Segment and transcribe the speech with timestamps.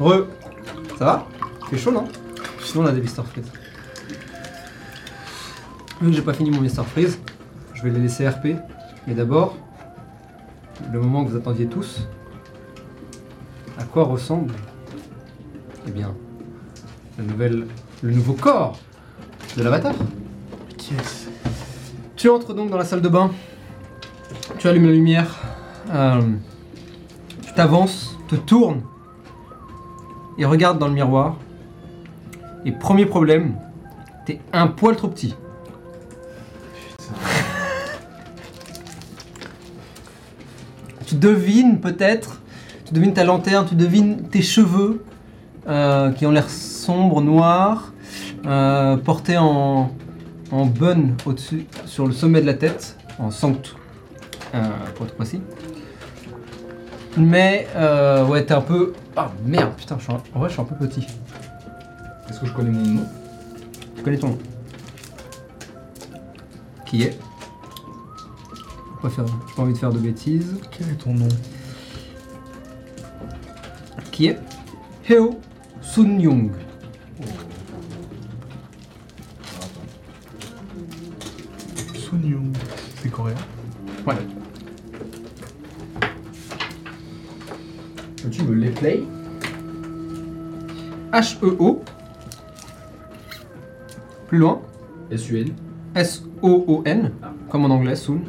[0.00, 0.26] Re.
[0.98, 1.26] Ça va?
[1.62, 2.04] Il fait chaud, non?
[2.64, 3.22] Sinon, on a des Mr.
[3.24, 3.50] Freeze.
[6.00, 6.84] Vu que j'ai pas fini mon Mr.
[6.84, 7.18] Freeze,
[7.74, 8.48] je vais les laisser RP.
[9.06, 9.56] Mais d'abord,
[10.92, 12.06] le moment que vous attendiez tous.
[13.78, 14.52] À quoi ressemble
[15.86, 16.14] Eh bien,
[17.18, 17.66] la nouvelle,
[18.02, 18.78] le nouveau corps
[19.56, 19.94] de l'avatar?
[20.90, 21.28] Yes.
[22.16, 23.30] Tu entres donc dans la salle de bain.
[24.58, 25.34] Tu allumes la lumière.
[25.92, 26.20] euh,
[27.42, 28.82] tu t'avances, te tournes
[30.38, 31.36] et regardes dans le miroir.
[32.64, 33.54] Et premier problème,
[34.24, 35.34] t'es un poil trop petit.
[41.08, 42.42] tu devines peut-être,
[42.84, 45.02] tu devines ta lanterne, tu devines tes cheveux
[45.66, 47.94] euh, qui ont l'air sombres, noirs,
[48.46, 49.90] euh, portés en,
[50.52, 53.72] en bun au-dessus, sur le sommet de la tête, en sanctu,
[54.54, 54.58] euh,
[54.94, 55.40] pour être précis.
[57.16, 57.66] Mais,
[58.28, 58.92] ouais, t'es un peu.
[59.20, 61.04] Ah merde, putain, je suis un- en vrai, je suis un peu petit.
[62.30, 63.06] Est-ce que je connais mon nom
[63.96, 64.38] Tu connais ton nom
[66.86, 67.18] Qui est
[69.02, 70.54] Pas faire, j'ai pas envie de faire de bêtises.
[70.70, 71.26] Quel est ton nom
[74.12, 74.38] Qui est
[75.08, 75.40] Heo
[75.80, 76.52] Sun Young.
[81.94, 82.56] Sun Young.
[83.02, 83.34] C'est coréen
[84.06, 84.14] Ouais.
[88.22, 89.02] Peux-tu me les play?
[91.12, 91.82] H-E-O.
[94.28, 94.60] Plus loin.
[95.10, 95.52] S-U-N.
[95.94, 97.12] S-O-O-N.
[97.48, 98.20] Comme en anglais, Sun.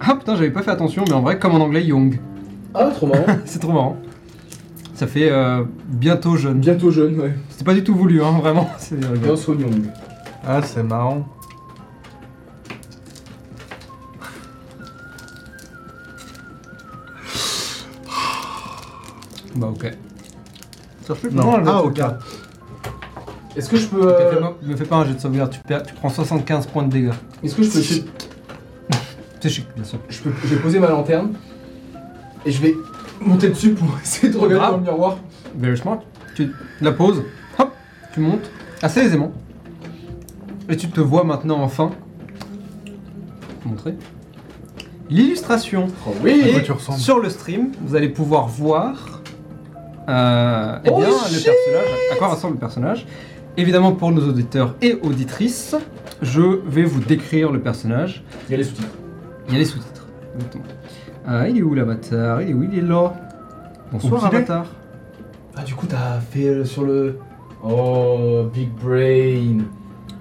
[0.00, 2.20] Ah putain, j'avais pas fait attention, mais en vrai, comme en anglais, Young.
[2.74, 3.26] Ah, trop marrant.
[3.44, 3.96] C'est trop marrant.
[4.94, 6.60] Ça fait euh, bientôt jeune.
[6.60, 7.34] Bientôt jeune, ouais.
[7.50, 8.70] C'était pas du tout voulu, hein, vraiment.
[8.78, 9.34] C'est rigolo.
[9.36, 9.86] Bien Young.
[10.46, 11.26] Ah, c'est marrant.
[19.56, 19.92] Bah ok.
[21.20, 21.54] Plus Non.
[21.66, 21.84] Ah, ok.
[21.84, 22.18] sauvegarde.
[23.56, 24.02] Est-ce que je peux.
[24.02, 26.66] Ok, euh, fais-moi- Me fais pas un jet de sauvegarde, tu, perds, tu prends 75
[26.66, 27.12] points de dégâts.
[27.42, 27.80] Est-ce que je peux.
[29.40, 29.98] C'est chic, bien sûr.
[30.08, 30.32] je peux.
[30.44, 31.32] Je vais poser ma lanterne.
[32.44, 32.74] Et je vais
[33.20, 34.70] monter dessus pour essayer de regarder Grave.
[34.72, 35.16] dans le miroir.
[35.56, 36.00] Very smart.
[36.34, 37.22] Tu la poses,
[37.58, 37.70] hop,
[38.12, 38.50] tu montes
[38.82, 39.32] assez aisément.
[40.68, 41.92] Et tu te vois maintenant enfin.
[42.84, 43.94] Je vais te montrer.
[45.08, 45.86] L'illustration.
[46.06, 49.15] Oh oui À quoi Et tu ressembles sur le stream, vous allez pouvoir voir
[50.08, 53.06] euh, eh Oh bien, le personnage, à quoi ressemble le personnage?
[53.56, 55.74] Évidemment, pour nos auditeurs et auditrices,
[56.22, 58.22] je vais vous décrire le personnage.
[58.48, 58.88] Il y a les sous-titres.
[59.48, 60.06] Il y a les sous-titres.
[60.34, 60.64] Exactement.
[61.26, 62.42] Ah, il est où l'avatar?
[62.42, 62.62] Il est où?
[62.62, 63.14] Il est là.
[63.92, 64.66] Bonsoir avatar.
[65.56, 67.18] Ah, du coup, t'as fait euh, sur le.
[67.62, 69.64] Oh, Big Brain.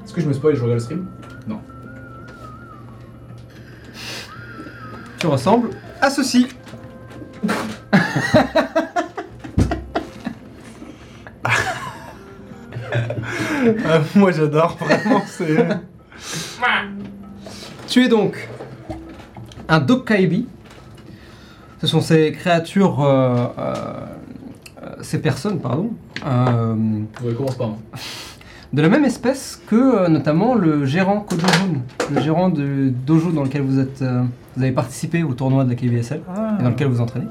[0.04, 1.08] Est-ce que je me spoil et je regarde le stream?
[1.48, 1.60] Non.
[5.20, 5.70] Tu ressembles
[6.02, 6.48] à ceci.
[13.86, 15.58] Ah, Moi j'adore, vraiment, c'est.
[17.88, 18.48] Tu es donc
[19.68, 20.48] un Dokkaibi.
[21.82, 23.74] Ce sont ces créatures, euh, euh,
[24.82, 25.92] euh, ces personnes, pardon,
[26.26, 26.74] euh,
[27.24, 27.76] Ouais, commence par un.
[28.74, 31.82] de la même espèce que euh, notamment le gérant Kojojun,
[32.14, 34.24] le gérant du dojo dans lequel vous êtes, euh,
[34.56, 36.58] vous avez participé au tournoi de la KBSL Ah.
[36.60, 37.28] et dans lequel vous entraînez.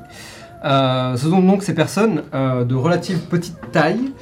[0.65, 4.13] Euh, ce sont donc ces personnes euh, de relative petite taille,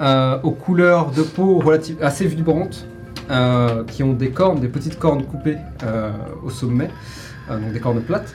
[0.00, 2.86] euh, aux couleurs de peau relative, assez vibrantes,
[3.30, 6.10] euh, qui ont des cornes, des petites cornes coupées euh,
[6.44, 6.88] au sommet,
[7.48, 8.34] donc des cornes plates,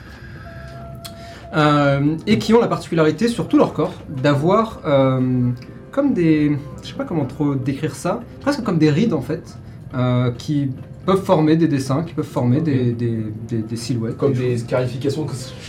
[2.26, 4.80] et qui ont la particularité sur tout leur corps d'avoir
[5.90, 9.56] comme des, je sais pas comment trop décrire ça, presque comme des rides en fait,
[10.38, 10.70] qui
[11.06, 14.16] peuvent former des dessins, qui peuvent former des, des- des- des silhouettes.
[14.18, 15.26] Comme des scarifications,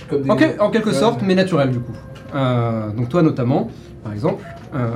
[0.10, 0.30] comme des.
[0.32, 0.94] en, quel- en quelque Ouais.
[0.96, 1.94] sorte, mais naturel du coup.
[2.36, 3.70] Euh, donc toi notamment,
[4.04, 4.44] par exemple,
[4.76, 4.90] euh,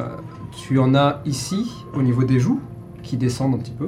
[0.51, 2.59] tu en as ici au niveau des joues
[3.03, 3.87] qui descendent un petit peu,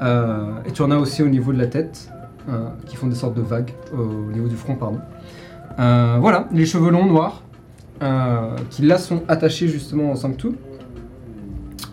[0.00, 2.10] Euh, et tu en as aussi au niveau de la tête
[2.50, 5.00] euh, qui font des sortes de vagues au niveau du front, pardon.
[5.78, 7.42] Euh, voilà, les cheveux longs noirs
[8.68, 10.48] qui là sont attachés justement au sanctu.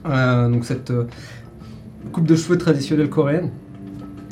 [0.04, 0.92] Donc cette
[2.12, 3.52] coupe de cheveux traditionnelle coréenne,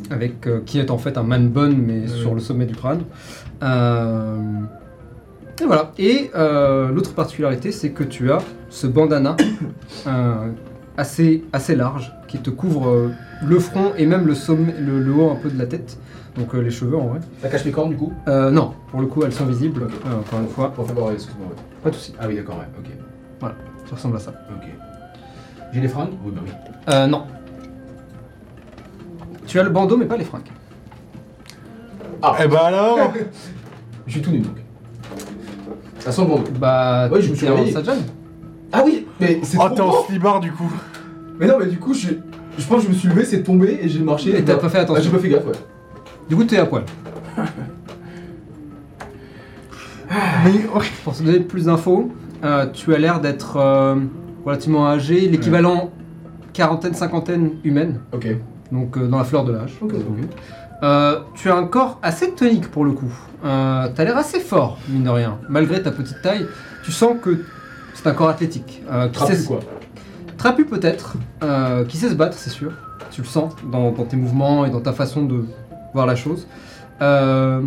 [0.09, 3.03] avec qui est en fait un man bun mais sur le sommet du crâne.
[5.61, 5.91] Et voilà.
[5.99, 9.35] Et euh, l'autre particularité, c'est que tu as ce bandana
[10.07, 10.49] euh,
[10.97, 13.11] assez, assez large qui te couvre euh,
[13.45, 15.97] le front et même le, sommet, le, le haut un peu de la tête.
[16.35, 17.19] Donc euh, les cheveux en vrai.
[17.41, 18.11] Ça cache mes cornes du coup?
[18.27, 19.83] Euh, non, pour le coup, elles sont visibles.
[19.83, 21.47] euh, encore une fois, Pour faire voir, excuse-moi.
[21.49, 21.55] ouais.
[21.83, 22.13] pas de soucis.
[22.19, 23.49] Ah oui, d'accord, ouais, ok.
[23.89, 24.33] Ça ressemble à ça.
[24.49, 24.67] Ok.
[25.73, 26.11] J'ai les fringues?
[26.23, 26.51] Oui, bah oui.
[26.89, 27.25] Euh, non.
[29.45, 30.49] Tu as le bandeau, mais pas les fringues.
[32.23, 33.11] Eh ben alors?
[34.07, 34.55] Je suis tout nu donc.
[36.01, 36.43] Ça sent le bandeau.
[36.59, 37.75] Bah, Ouais, tu je me suis réveillé.
[38.73, 40.71] Ah oui, mais c'est Oh, trop t'es en slibard du coup.
[41.39, 42.09] Mais non, mais du coup, je,
[42.57, 44.29] je pense que je me suis levé, c'est tombé et j'ai marché.
[44.37, 45.03] Et t'as bah, pas fait bah, attention.
[45.03, 45.51] j'ai pas fait gaffe, ouais.
[46.29, 46.83] Du coup, t'es à poil.
[50.45, 50.85] Mais ouais.
[51.03, 52.11] Pour te donner plus d'infos,
[52.43, 53.95] euh, tu as l'air d'être euh,
[54.45, 55.91] relativement âgé, l'équivalent
[56.53, 58.27] quarantaine, cinquantaine humaine, Ok.
[58.71, 59.73] donc euh, dans la fleur de l'âge.
[59.81, 60.29] Ok, ok.
[60.83, 63.11] Euh, tu as un corps assez tonique pour le coup.
[63.45, 65.37] Euh, T'as l'air assez fort, mine de rien.
[65.49, 66.47] Malgré ta petite taille,
[66.83, 67.43] tu sens que
[67.93, 68.83] c'est un corps athlétique.
[68.91, 69.59] euh, qui Trapu, sait- quoi.
[70.37, 72.71] Trapu peut-être, euh, qui sait se battre, c'est sûr.
[73.11, 75.45] Tu le sens dans, dans tes mouvements et dans ta façon de
[75.93, 76.47] voir la chose.
[77.01, 77.61] Euh,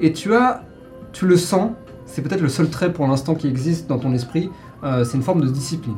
[0.00, 0.62] et tu as,
[1.12, 1.70] tu le sens,
[2.06, 4.50] c'est peut-être le seul trait pour l'instant qui existe dans ton esprit,
[4.84, 5.94] euh, c'est une forme de discipline.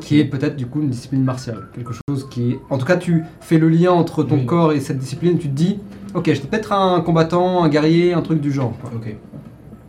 [0.00, 1.68] Qui est peut-être du coup une discipline martiale.
[1.74, 2.60] Quelque chose qui est.
[2.70, 4.46] En tout cas, tu fais le lien entre ton Oui.
[4.46, 5.78] corps et cette discipline, tu te dis,
[6.14, 8.72] ok, j'étais peut-être un combattant, un guerrier, un truc du genre.
[8.80, 9.16] quoi Ok.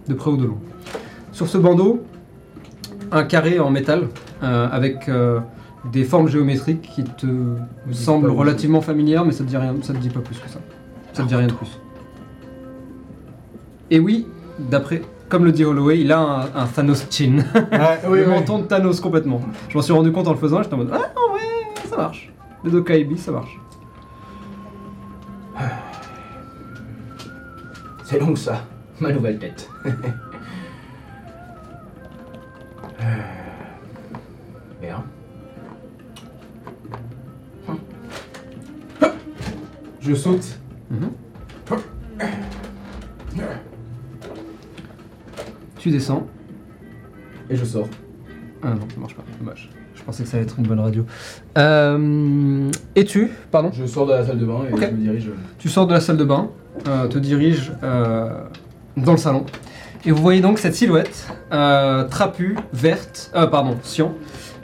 [0.08, 0.58] de près ou de loin.
[1.32, 2.02] Sur ce bandeau,
[3.12, 4.08] un carré en métal
[4.42, 5.40] euh, avec euh,
[5.92, 7.28] des formes géométriques qui te
[7.92, 10.60] semblent relativement familières, mais ça te dit rien, ça te dit pas plus que ça.
[11.14, 11.80] Ça te dit rien de plus.
[13.92, 14.26] Et oui,
[14.72, 15.02] d'après,
[15.32, 18.30] comme le dit Holloway, il a un, un Thanos chin, Ouais, Oui, le oui.
[18.30, 19.42] menton de Thanos complètement.
[19.70, 21.42] Je m'en suis rendu compte en le faisant, j'étais en mode ah en vrai
[21.90, 22.32] ça marche.
[22.64, 23.58] Le Dokaibi ça marche.
[28.04, 28.66] C'est donc ça,
[29.00, 29.68] ma nouvelle tête.
[33.04, 33.16] Euh,
[34.80, 35.04] Bien.
[40.00, 40.60] Je saute.
[45.82, 46.28] Tu descends.
[47.50, 47.88] Et je sors.
[48.62, 49.72] Ah non, ça marche pas, dommage.
[49.96, 51.04] Je pensais que ça allait être une bonne radio.
[51.58, 54.80] Euh, et tu, pardon Je sors de la salle de bain et Ok.
[54.82, 55.30] je me dirige.
[55.58, 56.50] Tu sors de la salle de bain,
[56.88, 58.30] euh, te diriges euh,
[58.96, 59.44] dans le salon,
[60.06, 64.14] et vous voyez donc cette silhouette euh, trapue, verte, euh, pardon, cyan,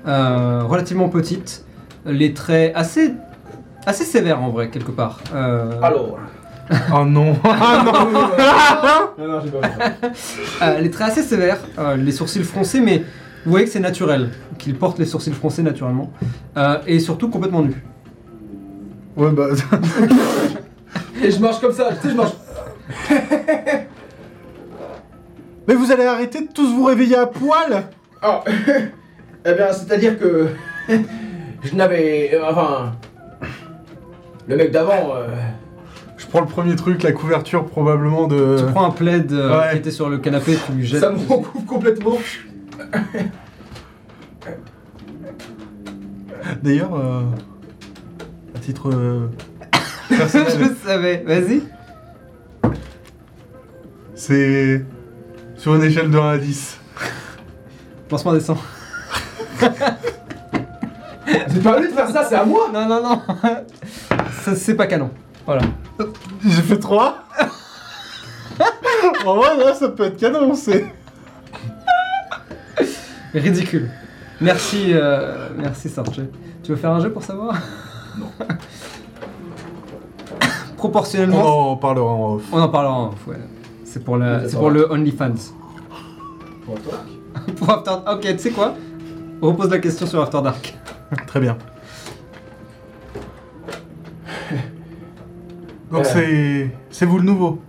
[0.08, 1.66] euh, relativement petite,
[2.06, 3.14] les traits assez,
[3.88, 5.20] assez sévères en vrai quelque part.
[5.34, 6.20] Euh, Alors.
[6.94, 7.36] Oh non.
[7.44, 7.94] Ah non.
[9.18, 9.62] non, non, j'ai pas
[10.60, 10.66] ça.
[10.66, 13.00] euh, les traits assez sévères, euh, les sourcils froncés, mais
[13.46, 16.12] vous voyez que c'est naturel, qu'il porte les sourcils froncés naturellement,
[16.58, 17.82] euh, et surtout complètement nu.
[19.16, 19.48] Ouais bah.
[21.24, 22.34] Et je marche comme ça, tu sais, je marche.
[25.68, 27.84] Mais vous allez arrêter de tous vous réveiller à poil
[28.22, 28.44] Ah,
[29.46, 30.48] eh bien, c'est-à-dire que
[30.90, 32.94] je n'avais, enfin,
[34.48, 35.14] le mec d'avant.
[35.16, 35.28] euh,
[36.18, 38.58] Je prends le premier truc, la couverture probablement de.
[38.60, 39.72] Tu prends un plaid euh, ouais.
[39.72, 41.02] qui était sur le canapé, tu lui jettes.
[41.02, 42.18] ça me recouvre complètement.
[46.64, 47.22] D'ailleurs, euh,
[48.56, 49.28] à titre euh,
[50.10, 51.62] Je personnel, savais, vas-y.
[54.16, 54.84] c'est
[55.56, 56.80] sur une échelle de 1 à 10.
[58.10, 58.58] Lancement des 100.
[61.50, 62.70] C'est pas à lui de faire ça, c'est à moi.
[62.74, 63.22] Non, non, non.
[64.44, 65.10] Ça, c'est pas canon.
[65.46, 65.62] Voilà.
[66.46, 67.24] J'ai fait 3
[69.26, 70.86] En vrai, là, ça peut être canon, c'est.
[73.34, 73.90] Ridicule.
[74.42, 76.20] Merci, euh, merci Sarche.
[76.64, 77.56] Tu veux faire un jeu pour savoir?
[78.18, 78.28] Non.
[80.42, 82.44] On Proportionnellement, en parlera en off.
[82.52, 83.38] on en parlera en off, ouais.
[83.84, 85.34] C'est pour, la, c'est pour le OnlyFans.
[86.66, 87.00] Pour toi.
[87.56, 88.76] pour After Ok, tu sais quoi?
[89.42, 90.78] On repose la question sur After Dark.
[91.26, 91.58] Très bien.
[95.92, 96.04] Donc Euh.
[96.06, 97.62] c'est c'est vous le nouveau.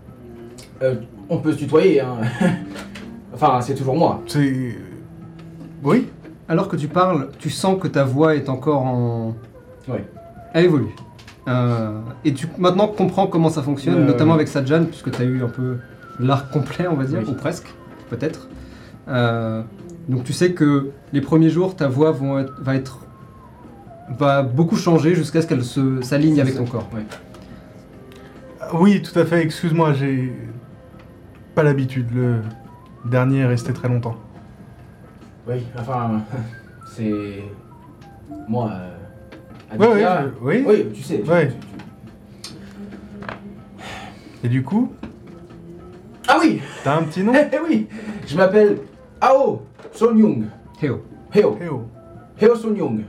[0.82, 0.94] Euh,
[1.28, 2.16] on peut se tutoyer, hein.
[3.34, 4.22] enfin, c'est toujours moi.
[4.26, 4.76] C'est
[5.82, 6.08] oui.
[6.48, 9.34] Alors que tu parles, tu sens que ta voix est encore en.
[9.88, 10.04] Ouais.
[10.54, 10.94] Elle évolue.
[11.48, 15.24] Euh, et tu maintenant comprends comment ça fonctionne, Ouais, notamment avec Sajan, puisque tu as
[15.24, 15.78] eu un peu
[16.20, 17.30] l'arc complet, on va dire, Oui.
[17.30, 17.72] ou presque,
[18.10, 18.48] peut-être.
[19.08, 19.62] Euh,
[20.08, 22.98] donc tu sais que les premiers jours, ta voix vont être- va être
[24.18, 26.60] va beaucoup changer jusqu'à ce qu'elle se s'aligne avec ça.
[26.60, 26.88] ton corps.
[26.94, 27.02] Ouais.
[28.74, 29.42] Oui, tout à fait.
[29.42, 30.32] Excuse-moi, j'ai
[31.54, 32.08] pas l'habitude.
[32.14, 32.40] Le
[33.04, 34.16] dernier est resté très longtemps.
[35.46, 36.20] Oui, enfin,
[36.94, 37.42] c'est
[38.48, 38.70] moi.
[38.72, 38.94] Euh,
[39.70, 40.22] Ouais, ouais, Aditya.
[40.22, 40.64] je- oui.
[40.66, 41.20] Oui, tu sais.
[41.20, 41.48] tu- Ouais.
[42.42, 42.54] tu- tu-
[44.44, 44.92] Et du coup,
[46.26, 47.86] Ah oui, t'as un petit nom eh oui,
[48.26, 48.78] je m'appelle
[49.20, 50.44] Ao Son Young.
[50.82, 51.02] Heo.
[51.34, 51.58] Heo.
[52.40, 53.02] Heo Son Young.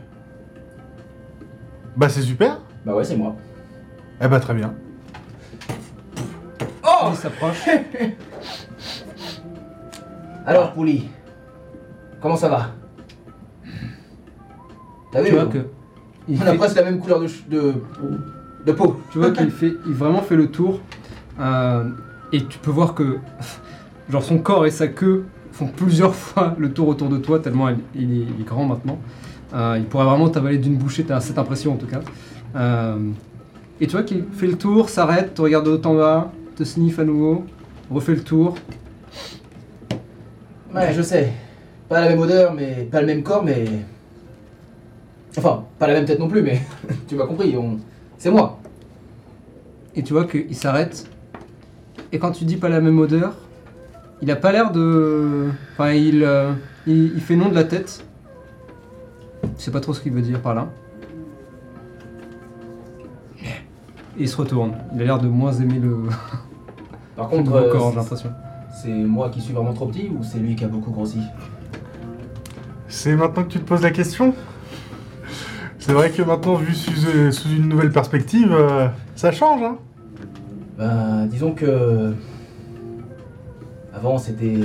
[1.96, 2.60] Bah c'est super.
[2.86, 3.36] Bah ouais, c'est moi.
[4.22, 4.74] Eh bah très bien.
[7.10, 7.66] Oh Il s'approche.
[10.46, 11.08] Alors, Pouli,
[12.22, 12.72] comment ça va?
[15.12, 15.58] T'as vu tu vois on- que
[16.28, 17.74] il On a fait- presque la même couleur de, ch- de,
[18.66, 19.00] de peau.
[19.12, 20.80] tu vois qu'il fait, il vraiment fait le tour,
[21.40, 21.90] euh,
[22.32, 23.18] et tu peux voir que,
[24.10, 27.70] genre son corps et sa queue font plusieurs fois le tour autour de toi, tellement
[27.70, 29.00] il, il est, il est grand maintenant.
[29.56, 32.02] Euh, il pourrait vraiment t'avaler d'une bouchée, t'as cette impression en tout cas.
[32.56, 32.98] Euh,
[33.82, 36.66] et tu vois qu'il fait le tour, s'arrête, te regarde de haut en bas, te
[36.66, 37.46] sniffe à nouveau,
[37.90, 38.54] refait le tour.
[40.76, 41.32] Ouais, je sais.
[41.88, 43.66] Pas la même odeur, mais pas le même corps, mais.
[45.38, 46.60] Enfin, pas la même tête non plus, mais
[47.08, 47.56] tu m'as compris.
[47.56, 47.78] On...
[48.18, 48.60] C'est moi.
[49.96, 51.10] Et tu vois qu'il s'arrête.
[52.12, 53.36] Et quand tu dis pas la même odeur,
[54.22, 55.48] il a pas l'air de.
[55.72, 56.52] Enfin, il, euh,
[56.86, 58.04] il, il fait non de la tête.
[59.58, 60.68] Je sais pas trop ce qu'il veut dire par là.
[64.18, 64.74] Et il se retourne.
[64.94, 65.96] Il a l'air de moins aimer le,
[67.20, 68.32] Par contre, euh, corps, j'ai l'impression.
[68.72, 71.20] c'est moi qui suis vraiment trop petit ou c'est lui qui a beaucoup grossi
[72.88, 74.34] C'est maintenant que tu te poses la question
[75.80, 79.76] C'est vrai que maintenant, vu sous, euh, sous une nouvelle perspective, euh, ça change, hein
[80.78, 82.14] Ben, disons que.
[83.94, 84.56] Avant, c'était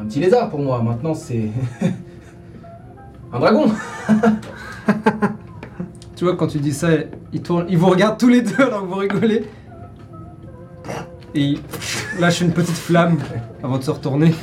[0.00, 0.82] un petit lézard pour moi.
[0.82, 1.50] Maintenant, c'est.
[3.32, 3.66] un dragon
[6.16, 6.88] Tu vois, quand tu dis ça,
[7.34, 9.44] il tourne, il vous regarde tous les deux alors que vous rigolez.
[11.34, 11.60] Et il
[12.18, 13.18] lâche une petite flamme
[13.62, 14.34] avant de se retourner.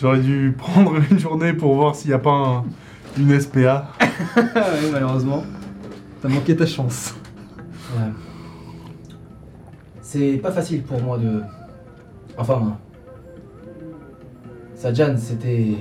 [0.00, 2.64] J'aurais dû prendre une journée pour voir s'il n'y a pas un-
[3.18, 3.88] une SPA.
[4.36, 5.44] Ouais, malheureusement,
[6.20, 7.14] t'as manqué ta chance.
[7.96, 8.10] Ouais.
[10.00, 11.42] C'est pas facile pour moi de.
[12.38, 12.76] Enfin.
[14.74, 15.76] Sajan, c'était.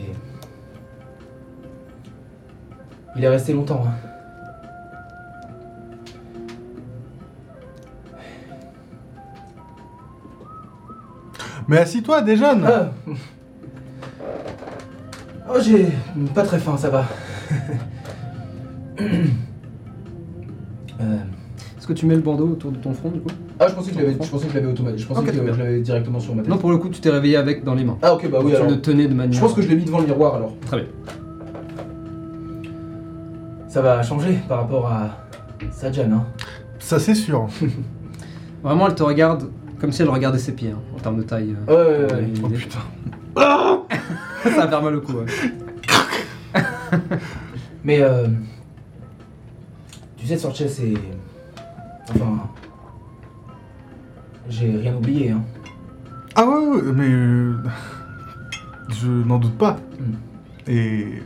[3.15, 3.83] Il est resté longtemps.
[3.87, 4.10] Hein.
[11.71, 12.91] Mais assis-toi, déjeune Ah.
[15.49, 15.87] Oh, j'ai
[16.35, 17.05] pas très faim, ça va.
[20.99, 21.15] Euh,
[21.77, 23.29] Est-ce que tu mets le bandeau autour de ton front du coup?
[23.57, 24.99] Ah, je pensais que je l'avais, je pensais que je l'avais automatique.
[24.99, 25.53] Je pensais Ok, que très bien.
[25.53, 26.51] je l'avais directement sur ma tête.
[26.51, 27.97] Non, pour le coup, tu t'es réveillé avec dans les mains.
[28.01, 28.69] Ah, ok, bah oui, tu alors.
[28.69, 29.33] le tenais de manière.
[29.33, 30.53] Je pense que je l'ai mis devant le miroir alors.
[30.65, 30.87] Très bien.
[33.69, 35.25] Ça va changer par rapport à
[35.71, 36.25] Sajan, hein.
[36.79, 37.47] Ça, c'est sûr.
[38.61, 39.45] Vraiment, elle te regarde
[39.81, 41.55] comme si elle regardait ses pieds hein, en termes de taille.
[41.67, 42.33] euh, Ouais, ouais, ouais.
[42.43, 42.79] Oh putain.
[44.43, 45.13] Ça va faire mal au cou.
[45.13, 45.25] ouais.
[47.83, 48.27] Mais euh,
[50.17, 50.93] tu sais, Sorche, c'est.
[52.11, 52.47] Enfin.
[54.49, 55.41] J'ai rien oublié, hein.
[56.35, 57.09] Ah ouais, ouais, mais...
[57.09, 57.55] euh,
[58.89, 59.77] je n'en doute pas.
[59.99, 60.13] Hmm.
[60.67, 61.21] Et...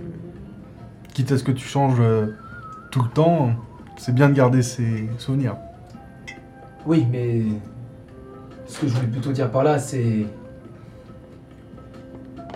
[1.14, 2.28] Quitte à ce que tu changes euh,
[2.92, 3.52] tout le temps,
[3.98, 5.56] c'est bien de garder ses souvenirs.
[6.86, 7.44] Oui, mais.
[8.68, 10.26] Ce que je voulais plutôt dire par là, c'est.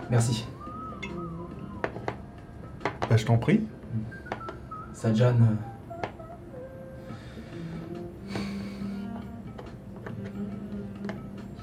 [0.10, 0.46] Merci.
[3.10, 3.62] Bah, je t'en prie.
[4.94, 5.36] Sajan.
[5.36, 5.56] euh,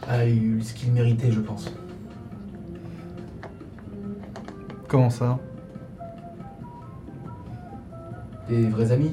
[0.09, 1.73] a eu ce qu'il méritait, je pense.
[4.89, 5.39] Comment ça?
[8.49, 9.13] Des vrais amis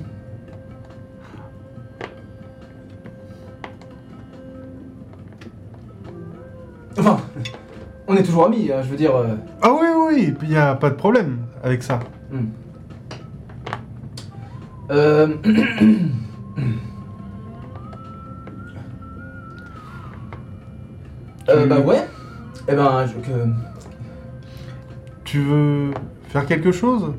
[8.24, 9.16] est toujours amis, hein, je veux dire.
[9.16, 12.00] euh, Ah oui, oui, il n'y a pas de problème avec ça.
[12.32, 12.46] hmm.
[14.92, 15.28] Euh,
[21.50, 22.08] euh, bah ouais.
[22.68, 23.48] Eh ben, je, que,
[25.24, 25.92] Tu veux
[26.28, 27.14] faire quelque chose?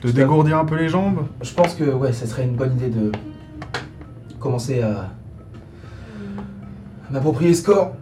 [0.00, 1.26] Te Je dégourdir un peu les jambes?
[1.42, 3.12] Je pense que ouais, ça serait une bonne idée de
[4.38, 5.10] commencer à,
[7.08, 7.92] à m'approprier ce corps.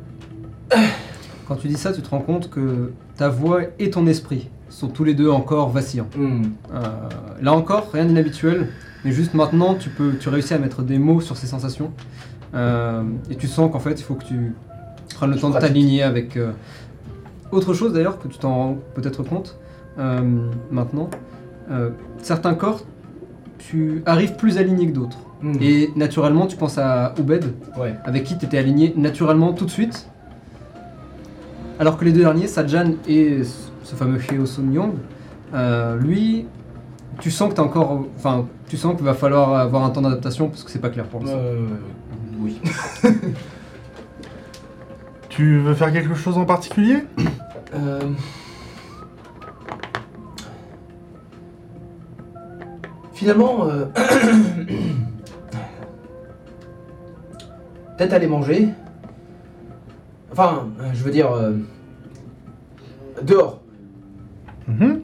[1.49, 4.89] Quand tu dis ça, tu te rends compte que ta voix et ton esprit sont
[4.89, 6.09] tous les deux encore vacillants.
[6.15, 6.43] Hmm.
[6.75, 6.83] Euh,
[7.41, 8.69] là encore, rien d'inhabituel,
[9.03, 11.91] mais juste maintenant, tu peux, tu réussis à mettre des mots sur ces sensations.
[12.55, 14.55] Euh, et tu sens qu'en fait, il faut que tu
[15.15, 16.53] prennes le Je temps de t'aligner avec euh,
[17.51, 19.59] autre chose d'ailleurs, que tu t'en rends peut-être compte
[20.71, 21.11] maintenant.
[22.23, 22.83] Certains corps,
[23.59, 25.19] tu arrives plus aligné que d'autres.
[25.43, 25.55] Hmm.
[25.61, 27.95] Et naturellement, tu penses à Oubed, Ouais.
[28.05, 30.09] avec qui tu étais aligné naturellement tout de suite.
[31.79, 33.43] Alors que les deux derniers, Sajan et
[33.85, 34.95] ce fameux Heo Sun Young,
[35.55, 36.47] euh, lui,
[37.21, 38.05] tu sens que t'as encore.
[38.17, 41.05] Enfin, tu sens qu'il va falloir avoir un temps d'adaptation parce que c'est pas clair
[41.05, 41.39] pour l'instant.
[41.39, 41.67] Euh,
[42.41, 42.61] oui.
[45.29, 47.05] Tu veux faire quelque chose en particulier
[47.73, 48.01] Euh,
[53.13, 53.85] Finalement, euh,
[57.97, 58.71] peut-être aller manger.
[60.41, 61.55] Enfin, euh, je veux dire, euh,
[63.25, 63.61] dehors.
[64.69, 65.01] Mhm.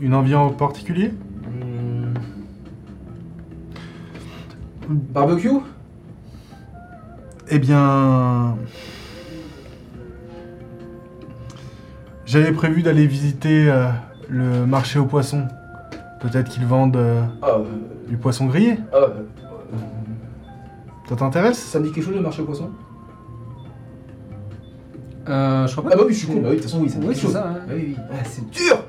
[0.00, 2.14] Une envie en particulier Hmm.
[4.88, 5.48] Barbecue?
[7.50, 8.54] Eh bien...
[12.24, 13.88] J'avais prévu d'aller visiter euh,
[14.28, 15.48] le marché aux poissons.
[16.20, 17.64] Peut-être qu'ils vendent euh, Ah, euh,
[18.08, 18.78] du poisson grillé.
[18.92, 19.22] ah, euh,
[21.08, 21.58] Ça t'intéresse?
[21.58, 22.70] Ça me dit quelque chose le marché aux poissons?
[25.28, 25.90] Euh, je crois pas.
[25.92, 26.34] Ah bah oui, je suis con.
[26.34, 27.32] Bah oui, de toute façon, oui, ça me dit Oui, quelque c'est chose.
[27.34, 27.58] ça, hein.
[27.68, 27.96] Ah oui, oui.
[28.10, 28.84] Ah, c'est dur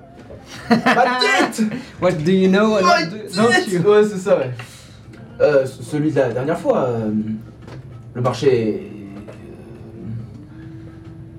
[0.70, 0.86] Ma
[1.52, 1.64] tête
[2.02, 2.74] What do you know?
[2.82, 3.80] Ma don't tête you?
[3.90, 4.52] Ouais, c'est ça, ouais.
[5.42, 7.10] Euh, c- celui de la dernière fois, euh,
[8.14, 8.92] le marché...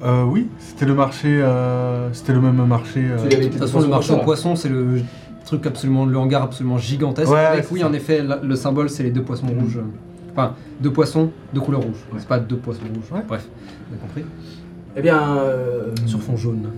[0.02, 1.28] Euh, oui, c'était le marché.
[1.42, 3.00] euh, c'était le même marché.
[3.00, 5.00] euh, Celui avec De toute façon, le marché aux poissons, c'est le
[5.46, 7.30] truc absolument, le hangar absolument gigantesque.
[7.32, 7.88] Ouais, avec, c'est oui, ça.
[7.88, 9.78] en effet, la- le symbole, c'est les deux poissons rouges.
[10.32, 11.96] Enfin, deux poissons de couleur rouge.
[12.12, 12.18] Ouais.
[12.18, 13.10] C'est pas deux poissons rouges.
[13.10, 13.24] Ouais.
[13.26, 13.46] Bref,
[13.88, 14.24] vous avez compris.
[14.96, 15.36] Eh bien...
[15.38, 16.70] euh, Sur fond jaune.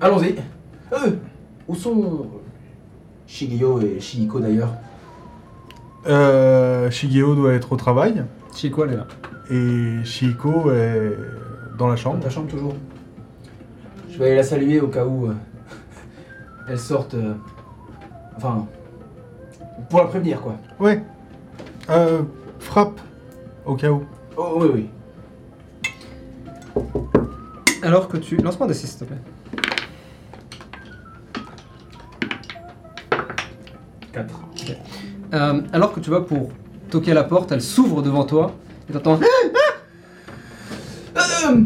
[0.00, 0.36] Allons-y.
[0.92, 1.10] Euh,
[1.68, 2.26] où sont
[3.26, 4.72] Shigeo et Shihiko d'ailleurs
[6.06, 8.22] euh, Shigeo doit être au travail
[8.54, 9.06] Chieko, elle est là.
[9.50, 11.12] et Shihiko est
[11.76, 12.20] dans la Dans chambre.
[12.20, 12.74] ta chambre toujours
[14.08, 15.34] Je vais aller la saluer au cas où euh,
[16.68, 17.14] elle sorte.
[17.14, 17.34] euh,
[18.36, 18.66] enfin,
[19.90, 20.54] pour la prévenir quoi.
[20.78, 21.02] Ouais.
[21.90, 22.22] Euh,
[22.60, 23.00] frappe
[23.64, 24.04] au cas où.
[24.36, 24.90] Oh oui oui.
[27.82, 28.36] Alors que tu.
[28.36, 29.16] Lance-moi un D6, s'il te plaît.
[34.12, 34.34] 4.
[35.34, 36.50] Euh, alors que tu vas pour
[36.90, 38.52] toquer à la porte, elle s'ouvre devant toi
[38.88, 39.20] et t'entends.
[41.16, 41.64] Euh,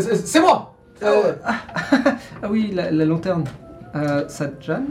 [0.00, 1.34] c'est c'est moi Euh,
[2.42, 3.44] Ah oui, la, la lanterne.
[3.94, 4.82] Euh, Sajan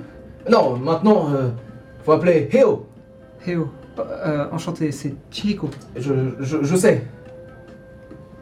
[0.50, 1.50] Non, maintenant, euh,
[2.04, 2.88] faut appeler Heo.
[3.46, 3.70] Heo.
[4.00, 5.70] Euh, enchanté, c'est Chieko.
[5.96, 7.06] Je, je, je sais.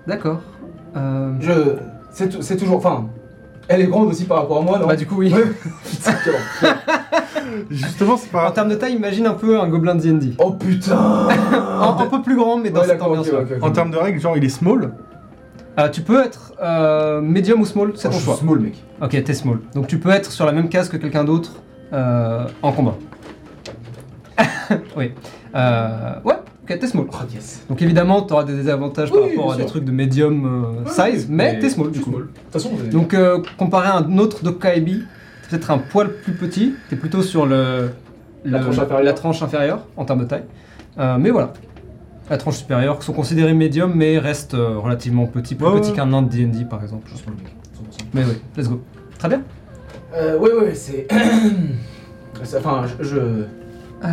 [0.08, 0.42] D'accord.
[0.96, 1.52] Euh, Je.
[2.12, 2.78] C'est tou- c'est toujours.
[2.78, 3.06] Enfin,
[3.68, 4.88] elle est grande aussi par rapport à moi, non?
[4.88, 5.34] Bah, du coup, oui.
[5.34, 5.44] Ouais.
[7.70, 8.52] Justement, c'est En pas.
[8.52, 10.34] termes de taille, imagine un peu un gobelin de D&D.
[10.40, 10.98] Oh putain
[11.78, 13.64] un, un peu plus grand, mais dans Ouais, cette ok.
[13.64, 14.94] En termes de règles, genre il est small?
[15.80, 18.36] Euh, tu peux être euh, medium ou small, c'est Oh, ton je suis choix.
[18.38, 18.84] small, mec.
[19.02, 19.60] Ok, t'es small.
[19.74, 21.52] Donc tu peux être sur la même case que quelqu'un d'autre
[21.94, 22.96] euh, en combat.
[24.98, 25.12] oui.
[25.56, 26.36] Euh, ouais,
[26.74, 27.06] t'es small.
[27.12, 27.64] Oh yes.
[27.70, 31.28] Donc évidemment, t'auras des désavantages Oui, par rapport à des trucs de medium euh, size,
[31.30, 32.12] mais, t'es small du coup.
[32.12, 35.04] De toute façon, Donc euh, comparé à un autre Dokaibi,
[35.44, 37.90] c'est peut-être un poil plus petit, t'es plutôt sur le,
[38.44, 39.04] La le- tranche inférieure.
[39.04, 40.44] la tranche inférieure en termes de taille.
[40.98, 41.54] Euh, mais voilà.
[42.30, 45.96] La tranche supérieure sont considérés médium mais restent relativement petits, plus Ouais, petits ouais.
[45.96, 47.04] qu'un nain de D&D par exemple.
[47.12, 47.48] Je suis small, mec.
[48.02, 48.06] 100%.
[48.16, 48.82] Mais oui, let's go.
[49.20, 49.42] Très bien.
[50.40, 51.08] Ouais, ouais, c'est.
[52.58, 53.18] Enfin, je.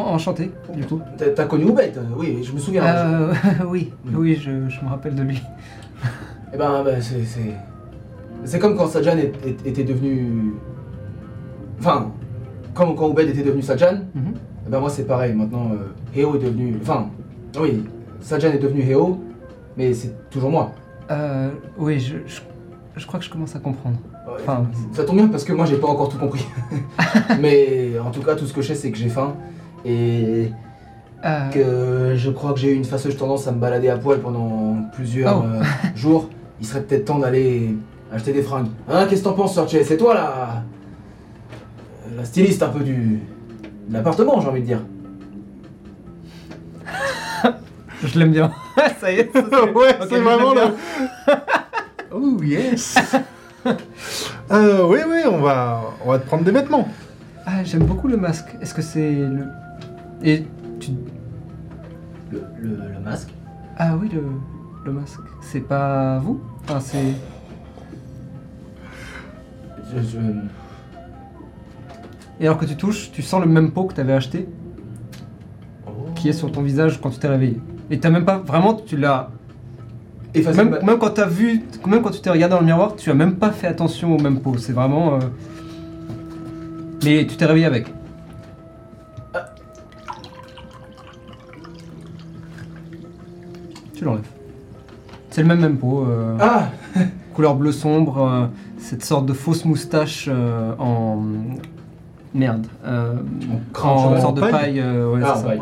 [0.00, 1.00] enchanté, du coup.
[1.36, 2.84] T'as connu Oubed Oui, je me souviens.
[2.84, 3.32] Euh,
[3.68, 4.16] oui, Mm.
[4.16, 5.42] oui, je, je me rappelle de lui.
[6.52, 7.24] Eh ben, bah, c'est.
[8.44, 10.54] c'est- comme quand Sajan est- est- était devenu.
[11.80, 12.10] Enfin,
[12.74, 14.34] quand, quand Oubed était devenu Sajan, Mhm.
[14.66, 15.32] eh ben moi c'est pareil.
[15.34, 16.76] Maintenant, euh, Heo est devenu.
[16.80, 17.08] Enfin,
[17.60, 17.84] oui,
[18.20, 19.20] Sajan est devenu Heo,
[19.76, 20.72] mais c'est toujours moi.
[21.10, 22.40] Euh, oui, je, je,
[22.96, 23.98] je crois que je commence à comprendre.
[24.40, 26.46] Enfin, ça tombe bien parce que moi j'ai pas encore tout compris.
[27.40, 29.34] mais en tout cas, tout ce que je sais, c'est que j'ai faim.
[29.84, 30.50] Et
[31.24, 34.20] euh, que je crois que j'ai eu une fâcheuse tendance à me balader à poil
[34.20, 35.46] pendant plusieurs Oh.
[35.46, 35.62] euh,
[35.96, 36.28] jours.
[36.60, 37.74] Il serait peut-être temps d'aller
[38.12, 38.68] acheter des fringues.
[38.88, 39.74] Hein, qu'est-ce que t'en penses, Sorche?
[39.82, 40.62] C'est toi la...
[42.16, 43.20] la styliste un peu du...
[43.88, 44.80] de l'appartement, j'ai envie de dire.
[48.02, 48.50] je l'aime bien.
[49.00, 49.30] ça y est.
[49.32, 49.40] ça,
[49.74, 50.60] ouais, c'est vraiment le.
[52.12, 52.96] oh yes.
[54.50, 56.88] euh, oui, oui, on va, on va te prendre des vêtements.
[57.46, 58.48] Ah, j'aime beaucoup le masque.
[58.60, 59.46] Est-ce que c'est le.
[60.24, 60.44] Et
[60.80, 60.90] tu.
[62.32, 63.28] Le, le- le masque
[63.76, 64.22] Ah oui, le,
[64.84, 65.20] le masque.
[65.42, 66.40] C'est pas vous?
[66.64, 66.98] Enfin, c'est.
[69.94, 70.18] je, je-
[72.40, 74.48] Et alors que tu touches, tu sens le même pot que t'avais acheté
[76.16, 77.60] qui est sur ton visage quand tu t'es réveillé.
[77.90, 78.38] Et t'as même pas.
[78.38, 79.30] Vraiment, tu l'as.
[80.34, 81.62] Même, même quand t'as vu.
[81.86, 84.18] Même quand tu t'es regardé dans le miroir, tu as même pas fait attention au
[84.18, 84.56] même pot.
[84.58, 85.14] C'est vraiment.
[85.16, 85.18] euh,
[87.04, 87.92] Mais tu t'es réveillé avec.
[94.04, 94.28] Tu l'enlèves.
[95.30, 96.04] C'est le même même pot.
[96.06, 96.68] euh, Ah
[97.34, 98.46] couleur bleu sombre, euh,
[98.78, 101.22] cette sorte de fausse moustache euh, en
[102.34, 103.14] merde, euh,
[103.82, 104.20] en cheval.
[104.20, 105.48] sorte de En paille ouais, Ah, c'est ça.
[105.48, 105.60] paille.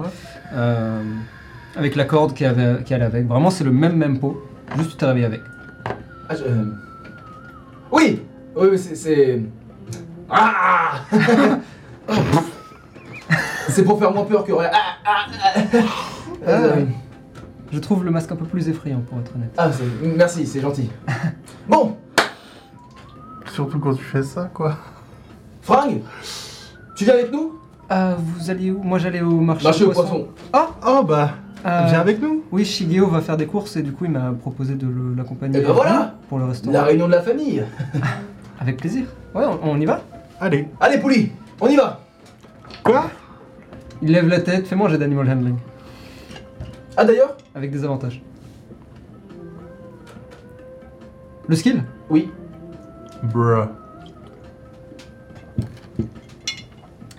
[1.76, 3.26] Avec la corde qui avait, allait avec.
[3.28, 4.42] Vraiment, c'est le même même pot,
[4.76, 5.40] juste tu t'es réveillé avec.
[6.28, 6.42] Ah, je-
[7.92, 8.22] Oui
[8.57, 8.96] Oui, oui, c'est...
[8.96, 9.40] c'est...
[10.28, 11.05] Ah
[13.68, 14.52] C'est pour faire moins peur que...
[14.61, 14.70] Ah,
[15.07, 15.26] ah,
[16.46, 16.50] ah.
[17.73, 19.53] Je trouve le masque un peu plus effrayant pour être honnête.
[19.57, 20.91] Ah, c'est- merci, c'est gentil.
[21.69, 21.97] Bon,
[23.53, 24.77] Surtout quand tu fais ça, quoi.
[25.63, 26.01] Fringue,
[26.97, 27.53] tu viens avec nous?
[27.91, 28.83] Ah, vous alliez où?
[28.83, 30.29] Moi j'allais au marché, Marché aux poissons.
[30.55, 34.05] Oh bah, Euh, Viens avec nous Oui, Shigeo va faire des courses et du coup
[34.07, 35.59] il m'a proposé de le- l'accompagner.
[35.61, 36.73] Et ben voilà Pour le restaurant.
[36.73, 37.63] La réunion de la famille
[38.61, 39.05] Avec plaisir.
[39.35, 40.01] Ouais, on, on y va?
[40.41, 40.69] Allez.
[40.81, 41.31] Allez, Pouli,
[41.61, 42.01] on y va
[42.83, 43.05] Quoi?
[44.01, 45.57] Il lève la tête, fais-moi un jet d'animal handling.
[46.96, 48.22] Ah d'ailleurs Avec des avantages.
[51.48, 51.85] Le skill?
[52.11, 52.31] Oui.
[53.22, 53.66] Bruh.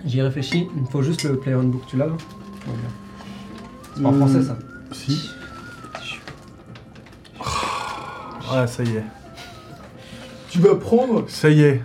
[0.04, 2.18] J'y réfléchis, il me faut juste le player handbook, tu l'as là Ouais,
[2.66, 2.90] bien.
[3.94, 4.16] C'est pas en Hmm.
[4.18, 4.56] français ça.
[4.92, 5.30] Si.
[8.50, 9.04] Ah, ça y est.
[10.50, 11.24] Tu vas prendre...
[11.28, 11.82] Ça y est.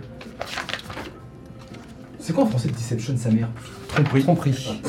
[2.18, 3.48] C'est quoi en français Deception, sa mère?
[3.88, 4.22] Tromperie.
[4.22, 4.80] Tromperie.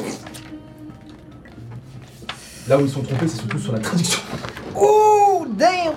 [2.69, 4.19] Là où ils sont trompés, c'est surtout sur la traduction.
[4.76, 5.93] Oh damn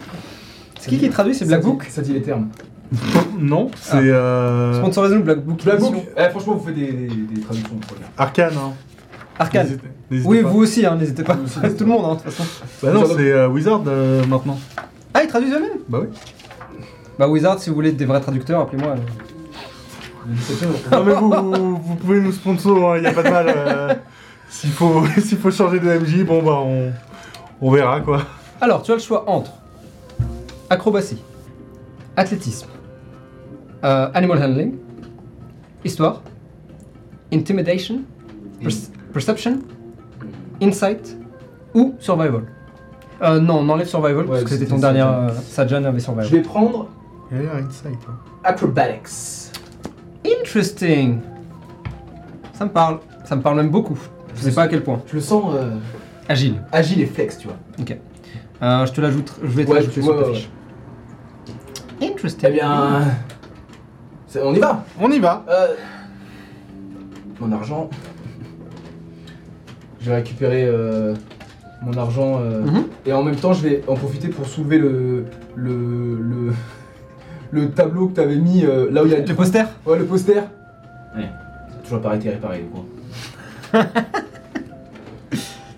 [0.81, 2.49] C'est qui qui traduit C'est Black Ça dit- Book Ça dit les termes.
[3.39, 4.01] Non, c'est Ah.
[4.01, 4.73] euh...
[4.75, 5.63] Sponsorisez-nous Black Book.
[5.65, 5.95] Black Book.
[6.17, 7.77] Eh, franchement, vous faites des, des, des traductions.
[8.17, 8.73] Arcane, hein.
[9.39, 9.65] Arcane.
[9.67, 10.49] N'hésitez- n'hésitez Oui, pas.
[10.49, 11.35] vous aussi, hein, n'hésitez pas.
[11.35, 12.45] Vous aussi, Tout le monde, hein, de toute façon.
[12.83, 14.59] Bah non, c'est euh, Wizard euh, maintenant.
[15.13, 16.09] Ah, ils traduisent eux-mêmes Bah oui.
[17.19, 18.93] Bah, Wizard, si vous voulez des vrais traducteurs, appelez-moi.
[18.93, 18.97] euh.
[20.91, 24.01] Non mais vous, vous pouvez nous sponsor, il n'y a pas de mal.
[24.55, 26.93] S'il faut, s'il faut changer de MJ, bon bah on,
[27.61, 28.23] on verra quoi.
[28.61, 29.51] Alors, tu as le choix entre
[30.71, 31.21] acrobatie,
[32.17, 32.69] athlétisme,
[33.85, 34.75] euh, animal handling,
[35.85, 36.23] histoire,
[37.33, 38.03] intimidation,
[38.63, 39.59] perce- perception,
[40.63, 41.17] insight
[41.75, 42.45] ou survival.
[43.23, 45.01] Euh, non, on enlève survival parce que c'était ton dernier.
[45.01, 45.13] Sajan.
[45.15, 46.31] euh, Sajan avait Je survival.
[46.31, 46.89] vais prendre
[47.33, 47.99] Il a l'air insight.
[48.09, 48.15] Hein.
[48.45, 49.51] Acrobatics.
[50.25, 51.21] Interesting.
[52.53, 52.99] Ça me parle.
[53.25, 53.99] Ça me parle même beaucoup.
[54.37, 55.01] Je sais pas à quel point.
[55.07, 55.71] Je le sens euh,
[56.29, 56.57] Agile.
[56.73, 57.57] agile et flex, tu vois.
[57.81, 57.97] Ok.
[58.63, 59.33] Euh, je te l'ajoute.
[59.43, 60.51] Je vais te Ouais, l'ajouter tu sur vois, ta ouais, fiche.
[62.03, 62.49] Interesting.
[62.49, 63.01] Eh bien...
[64.27, 65.45] c'est- On y va On y va.
[65.49, 65.69] Euh,
[67.41, 67.89] Mon argent...
[70.01, 71.15] Je vais récupérer euh,
[71.83, 72.85] mon argent euh, Mhm.
[73.07, 75.25] et en même temps je vais en profiter pour soulever le...
[75.57, 76.19] le...
[76.21, 76.53] le...
[77.53, 79.65] le tableau que t'avais mis euh, là où il y a Le poster?
[79.87, 80.35] Ouais, le poster.
[81.17, 81.23] Ouais.
[81.23, 82.85] Ça a toujours pas été réparé, quoi.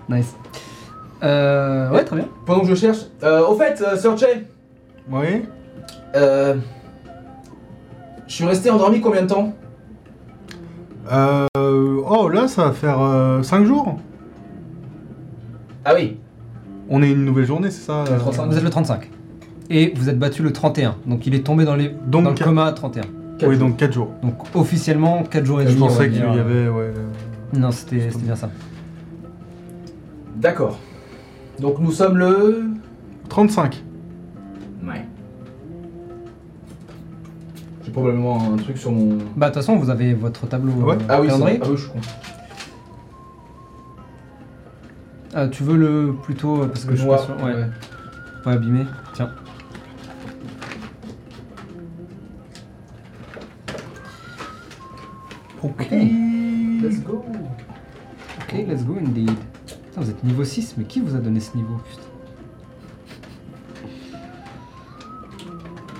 [0.09, 0.35] Nice.
[1.22, 2.26] Euh, ouais, très bien.
[2.44, 2.98] Pendant que je cherche.
[3.22, 4.24] Euh, au fait, euh, Sir Che,
[5.11, 5.44] Oui.
[6.14, 6.54] euh,
[8.28, 9.52] je suis resté endormi combien de temps?
[11.12, 12.98] Euh, oh là, ça va faire
[13.42, 13.98] 5 jours.
[15.85, 16.18] Ah oui.
[16.88, 18.46] On est une nouvelle journée, c'est ça euh, 35.
[18.46, 19.11] Vous êtes le 35.
[19.70, 20.96] Et vous êtes battu le 31.
[21.06, 23.02] Donc il est tombé dans, les, Donc, dans le quatre- coma à 31.
[23.38, 23.68] Quatre Oui, jours.
[23.68, 24.09] donc 4 jours.
[24.22, 25.82] Donc officiellement 4 jours et Je demi.
[25.82, 26.92] on va pensais qu'il y avait, ouais.
[27.52, 28.50] Non, c'était c'était bien ça.
[30.37, 30.78] D'accord.
[31.61, 32.64] Donc nous sommes le.
[33.28, 33.82] 35.
[34.87, 35.04] Ouais.
[37.85, 39.18] J'ai probablement un truc sur mon.
[39.37, 40.94] Bah de toute façon, vous avez votre tableau Ouais.
[40.96, 41.59] euh, Ah oui, c'est calendrier.
[41.59, 41.66] vrai.
[41.66, 41.98] Ah oui, je suis con.
[45.35, 47.26] Ah, tu veux le plutôt euh, parce que Le je suis noir.
[47.26, 47.44] pas sûr.
[47.44, 47.66] Ouais.
[48.44, 48.85] Pas abîmé.
[49.14, 49.30] Tiens.
[55.62, 55.87] Ok.
[56.82, 57.24] Let's go.
[58.40, 59.30] Ok, let's go indeed.
[59.66, 62.02] Putain, vous êtes niveau 6, mais qui vous a donné ce niveau putain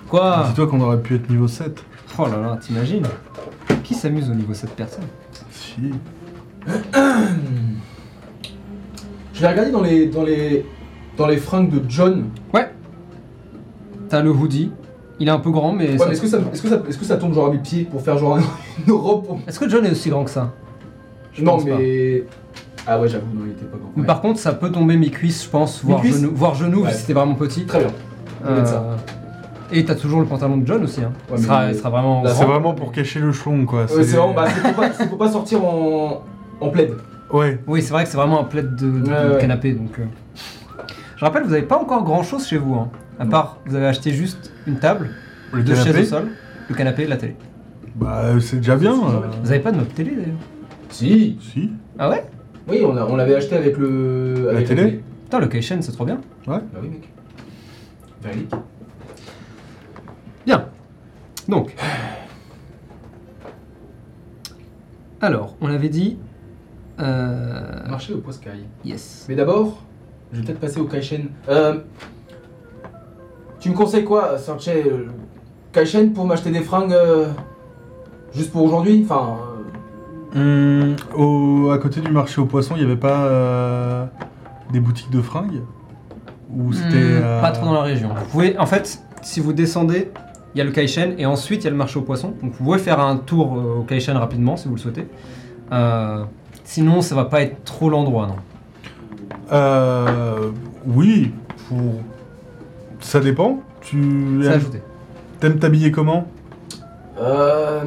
[0.09, 1.83] Quoi Dis-toi qu'on aurait pu être niveau 7.
[2.19, 3.07] Oh là là, t'imagines
[3.83, 5.05] Qui s'amuse au niveau 7 personnes
[5.51, 5.93] Si.
[9.35, 10.65] Je vais regarder dans les dans les
[11.17, 12.31] dans les fringues de John.
[12.55, 12.71] Ouais.
[14.09, 14.71] T'as le hoodie.
[15.19, 15.93] Il est un peu grand, mais.
[15.93, 17.51] Ouais, ça- mais est-ce que ça est-ce que ça est-ce que ça tombe genre à
[17.51, 18.39] mes pieds pour faire genre
[18.87, 19.39] une robe pour...
[19.47, 20.53] Est-ce que John est aussi grand que ça?
[21.33, 22.25] Je Non pense mais
[22.87, 23.91] ah ouais j'avoue non il était pas grand.
[23.97, 24.07] Mais Ouais.
[24.07, 26.93] par contre, ça peut tomber mi-cuisse, je pense, voire Mi-cuisse genou, voire genou Ouais.
[26.93, 27.65] si c'était vraiment petit.
[27.67, 27.89] Très bien.
[28.45, 28.83] On va mettre ça.
[28.83, 28.97] Euh,
[29.73, 31.01] Et t'as toujours le pantalon de John aussi.
[31.03, 31.13] Hein.
[31.31, 32.23] Ouais, il, sera, mais- il sera vraiment.
[32.23, 32.39] Là, grand.
[32.41, 33.81] C'est vraiment pour cacher le chlon, quoi.
[33.83, 36.23] Ouais, c'est vraiment bah, c'est pour, pas- c'est pour pas sortir en
[36.61, 36.93] en plaid.
[37.33, 37.59] Ouais.
[37.67, 39.41] Oui, c'est vrai que c'est vraiment un plaid de, de- Ouais, de ouais.
[39.41, 39.73] canapé.
[39.73, 40.05] Donc, euh.
[41.17, 42.75] Je rappelle, vous avez pas encore grand chose chez vous.
[42.75, 42.91] Hein.
[43.19, 43.31] À Non.
[43.31, 45.11] part, vous avez acheté juste une table,
[45.53, 46.03] Le deux chaises canapé.
[46.03, 46.29] au sol,
[46.69, 47.37] le canapé, la télé.
[47.95, 48.93] Bah, c'est déjà bien.
[48.93, 49.21] Euh.
[49.43, 50.37] Vous avez pas de meuble télé d'ailleurs
[50.91, 51.39] Si.
[51.41, 51.71] Si.
[51.99, 52.25] Ah ouais?
[52.69, 56.05] Oui on a- on l'avait acheté avec le avec télé Putain, le Kaishen, c'est trop
[56.05, 56.21] bien.
[56.47, 57.09] Bah oui mec.
[58.23, 58.53] Véridique.
[60.45, 60.67] Bien.
[61.49, 61.75] Donc.
[65.21, 66.19] Alors, on avait dit.
[67.01, 67.89] Euh...
[67.89, 68.51] Marché au Poskai.
[68.85, 69.27] Yes.
[69.29, 69.83] Mais d'abord,
[70.33, 71.29] je vais peut-être passer au Kaishen.
[71.49, 71.81] Euh,
[73.61, 75.07] tu me conseilles quoi, Sorche euh,
[75.73, 77.27] Kaishen pour m'acheter des fringues euh,
[78.35, 79.53] juste pour aujourd'hui Enfin, euh,
[80.35, 84.05] Hum, au, à côté du marché aux poissons, il n'y avait pas euh,
[84.73, 85.63] des boutiques de fringues?
[86.55, 86.91] Ou c'était.
[86.97, 88.11] Euh, Pas trop dans la région.
[88.15, 90.11] Vous pouvez, en fait, si vous descendez,
[90.55, 92.35] il y a le Kaishen et ensuite il y a le marché aux poissons.
[92.43, 95.07] Donc vous pouvez faire un tour euh, au Kaishen rapidement si vous le souhaitez.
[95.73, 96.25] Euh,
[96.65, 98.37] sinon, ça va pas être trop l'endroit, non.
[99.53, 100.51] Euh,
[100.87, 101.33] oui,
[101.69, 101.79] pour...
[103.01, 103.61] ça dépend.
[103.81, 104.83] Tu C'est aimes- ajouté.
[105.41, 106.27] t'aimes t'habiller comment
[107.21, 107.85] Euh...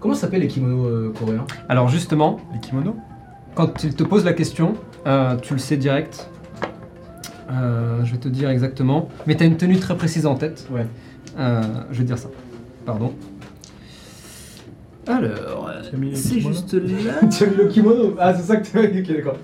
[0.00, 2.96] Comment s'appellent les kimonos euh, coréens Alors justement, Les kimonos
[3.54, 4.74] quand il te pose la question,
[5.06, 6.28] euh, tu le sais direct.
[7.52, 9.08] Euh, je vais te dire exactement.
[9.28, 10.66] Mais tu as une tenue très précise en tête.
[10.72, 10.86] Ouais.
[11.38, 12.28] Euh, je vais te dire ça.
[12.84, 13.12] Pardon.
[15.06, 15.82] Alors, euh,
[16.14, 17.12] c'est juste là.
[17.30, 19.36] Tu as mis le kimono Ah, c'est ça que tu as mis, ok, d'accord.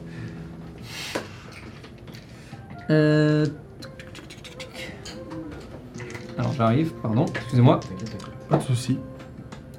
[2.90, 3.46] Euh,
[6.38, 7.80] Alors j'arrive, pardon, excusez-moi.
[8.48, 8.98] Pas de soucis.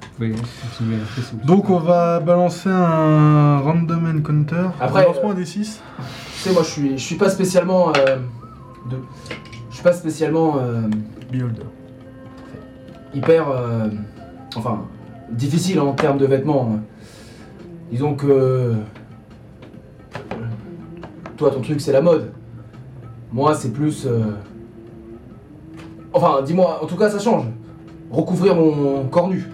[0.00, 4.68] Vous pouvez continuer à Donc on va balancer un random encounter.
[4.80, 5.80] Après, Lance-moi un des 6.
[5.98, 6.02] Tu
[6.48, 7.92] sais, moi, je suis, je suis pas spécialement...
[7.96, 8.16] Euh...
[8.90, 8.98] de-
[9.70, 10.58] Je suis pas spécialement...
[10.58, 10.82] euh,
[11.32, 11.62] Beholder.
[13.14, 13.48] hyper.
[13.48, 13.88] euh,
[14.54, 14.84] enfin,
[15.32, 16.78] difficile en termes de vêtements.
[17.90, 18.74] Disons que.
[21.36, 22.32] Toi, ton truc, c'est la mode.
[23.32, 24.06] Moi, c'est plus.
[24.06, 24.24] euh,
[26.14, 27.44] Enfin, dis-moi, en tout cas, ça change.
[28.10, 29.46] Recouvrir mon corps nu.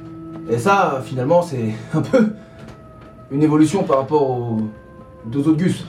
[0.50, 2.30] Et ça, finalement, c'est un peu
[3.30, 4.58] une évolution par rapport aux
[5.26, 5.86] deux autres gus.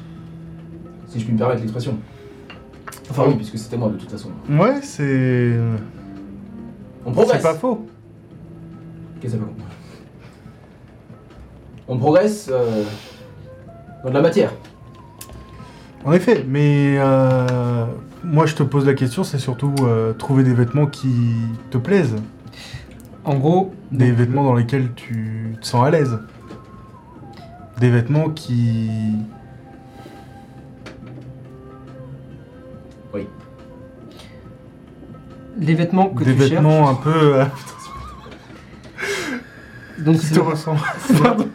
[1.07, 1.97] Si je puis me permettre l'expression.
[3.09, 4.29] Enfin, oui, puisque c'était moi de toute façon.
[4.47, 5.55] Ouais, c'est.
[7.05, 7.37] On progresse.
[7.37, 7.87] C'est pas faux.
[9.19, 9.51] Qu'est-ce que ça veut
[11.91, 12.83] On progresse euh,
[14.03, 14.53] dans de la matière.
[16.05, 17.85] En effet, mais euh,
[18.23, 21.33] moi je te pose la question, c'est surtout euh, trouver des vêtements qui
[21.71, 22.15] te plaisent,
[23.25, 26.19] En gros, des donc, vêtements dans lesquels tu te sens à l'aise,
[27.79, 28.91] des vêtements qui.
[35.61, 36.99] les vêtements que des tu vêtements cherches.
[36.99, 37.41] un peu.
[40.05, 40.79] Donc c'est te le, ressemblent.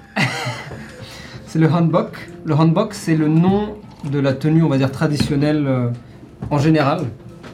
[1.46, 2.28] c'est le hanbok.
[2.44, 3.76] Le hanbok, c'est le nom
[4.10, 5.88] de la tenue, on va dire traditionnelle euh,
[6.50, 7.02] en général.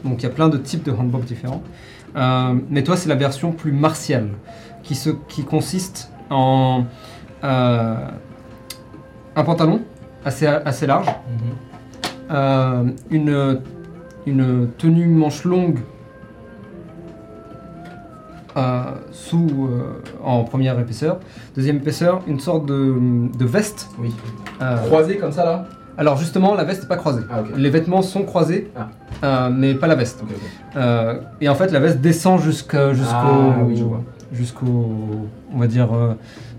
[0.03, 1.63] Donc il y a plein de types de hanbok différents.
[2.15, 4.29] Euh, mais toi, c'est la version plus martiale,
[4.83, 6.85] qui, se, qui consiste en
[7.43, 7.95] euh,
[9.35, 9.81] un pantalon
[10.25, 11.07] assez, assez large,
[13.09, 13.61] une,
[14.25, 15.79] une tenue manche longue
[18.57, 21.19] euh, sous, euh, en première épaisseur.
[21.55, 22.95] Deuxième épaisseur, une sorte de,
[23.37, 23.89] de veste.
[23.99, 24.13] Oui.
[24.61, 25.65] Euh, Croisé comme ça là?
[25.97, 27.21] alors justement, la veste n'est pas croisée.
[27.31, 27.43] Ah.
[27.55, 28.71] Les vêtements sont croisés,
[29.21, 29.49] Ah.
[29.49, 30.23] mais pas la veste.
[31.41, 32.77] Et en fait, la veste descend jusqu'au,
[33.11, 33.83] Ah, oui,
[34.31, 34.87] jusqu'au,
[35.53, 35.89] on va dire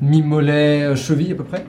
[0.01, 1.65] mi-mollet, cheville à peu près,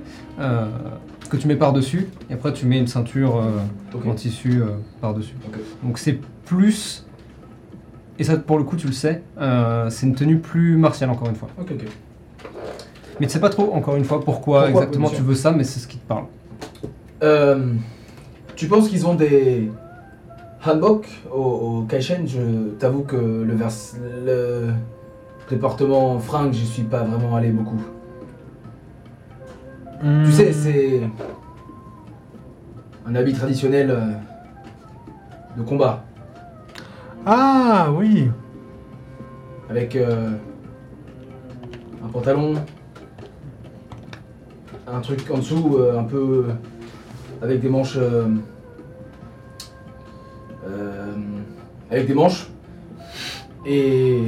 [1.34, 2.08] que tu mets par dessus.
[2.30, 4.68] Et après, tu mets une ceinture euh, en tissu euh,
[5.02, 5.34] par dessus.
[5.48, 5.58] Ok.
[5.84, 7.06] Donc c'est plus,
[8.20, 11.30] et ça pour le coup, tu le sais, euh, c'est une tenue plus martiale encore
[11.30, 11.50] une fois.
[11.60, 11.86] Ok, ok.
[13.20, 15.64] Mais tu sais pas trop encore une fois pourquoi, Pourquoi, exactement tu veux ça, mais
[15.64, 16.26] c'est ce qui te parle.
[17.22, 17.74] Euh,
[18.56, 19.72] tu penses qu'ils ont des
[20.66, 23.70] hanbok au, au Kaishen Je t'avoue que le, vers...
[24.26, 24.74] le
[25.50, 27.82] département fringues, j'y suis pas vraiment allé beaucoup.
[30.02, 31.02] Tu sais, c'est
[33.06, 34.12] un habit traditionnel euh,
[35.58, 36.04] de combat
[37.26, 38.30] Ah oui
[39.70, 40.32] avec euh,
[42.04, 42.54] un pantalon,
[44.86, 46.46] un truc en dessous, euh, un peu
[47.42, 48.28] avec des manches, euh,
[50.68, 51.14] euh,
[51.90, 52.50] avec des manches
[53.66, 54.24] et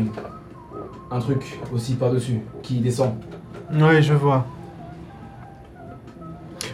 [1.11, 3.13] un truc aussi par dessus qui descend.
[3.71, 4.45] Oui, je vois.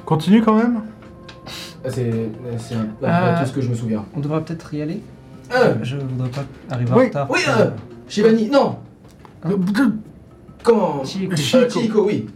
[0.06, 0.82] Continue quand même
[1.84, 4.06] Ah, C'est c'est un- Euh, tout ce que je me souviens.
[4.16, 5.02] On devrait peut-être y aller.
[5.54, 7.28] Euh, Je voudrais pas arriver Oui, en retard.
[7.32, 7.70] oui, euh,
[8.08, 8.78] Shivani, non
[9.44, 9.52] Hein
[10.64, 11.32] Comment Chico.
[11.34, 11.70] Euh, Chico.
[11.80, 12.28] Chico, oui.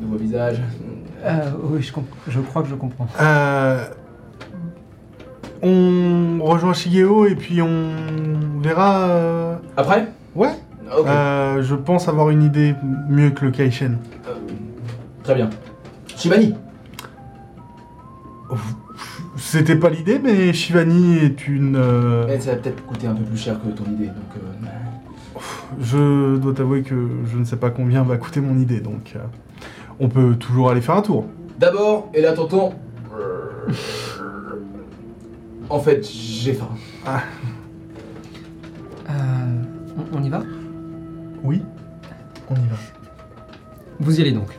[0.00, 0.60] Nouveau visage.
[1.24, 3.06] Euh, oui, je, comp- je crois que je comprends.
[3.20, 3.84] Euh,
[5.62, 7.90] on rejoint Shigeo et puis on
[8.62, 9.00] verra.
[9.08, 10.08] euh, Après?
[10.34, 10.52] Ouais.
[10.96, 11.06] Ok.
[11.06, 12.74] Euh, je pense avoir une idée
[13.10, 13.98] mieux que le Kaishen.
[14.26, 14.34] Euh,
[15.22, 15.50] très bien.
[16.16, 16.54] Shivani?
[19.50, 21.74] C'était pas l'idée, mais Shivani est une.
[21.76, 24.16] euh, Eh, Ça va peut-être coûter un peu plus cher que ton idée, donc...
[24.36, 25.40] euh,
[25.80, 26.94] Je dois t'avouer que
[27.32, 29.20] je ne sais pas combien va coûter mon idée, donc euh,
[30.00, 31.24] on peut toujours aller faire un tour.
[31.58, 32.74] D'abord, et là t'entends...
[35.70, 36.68] En fait, j'ai faim.
[39.08, 39.12] Euh,
[40.12, 40.42] on, on y va?
[41.42, 41.62] Oui,
[42.50, 42.76] on y va.
[43.98, 44.50] Vous y allez donc.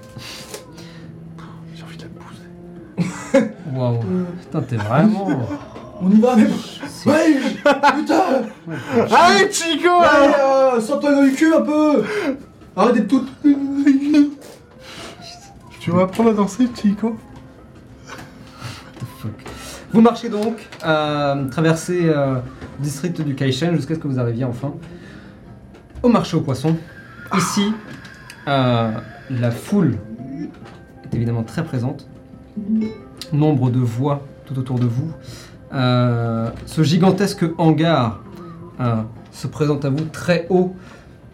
[1.75, 3.18] J'ai envie de la pousser.
[3.73, 3.99] Waouh.
[4.41, 5.27] Putain, t'es vraiment.
[6.01, 6.47] On y va, mais...
[7.05, 7.37] Ouais
[7.97, 8.23] Putain
[9.11, 12.03] Allez, Chico Ouais, euh, sors-toi dans le cul un peu
[12.75, 13.27] Arrête d'être toute...
[15.81, 17.17] Tu vas apprendre à danser, Chico
[19.19, 19.31] fuck
[19.91, 24.45] Vous marchez donc, euh, traversez euh, le district du Kaishen jusqu'à ce que vous arriviez
[24.45, 24.73] enfin
[26.01, 26.77] au marché aux poissons.
[27.37, 27.73] Ici,
[28.47, 28.91] euh,
[29.29, 29.97] la foule
[31.03, 32.07] est évidemment très présente.
[33.33, 35.11] Nombre de voix tout autour de vous.
[35.73, 38.21] Euh, ce gigantesque hangar
[38.79, 38.95] euh,
[39.31, 40.75] se présente à vous très haut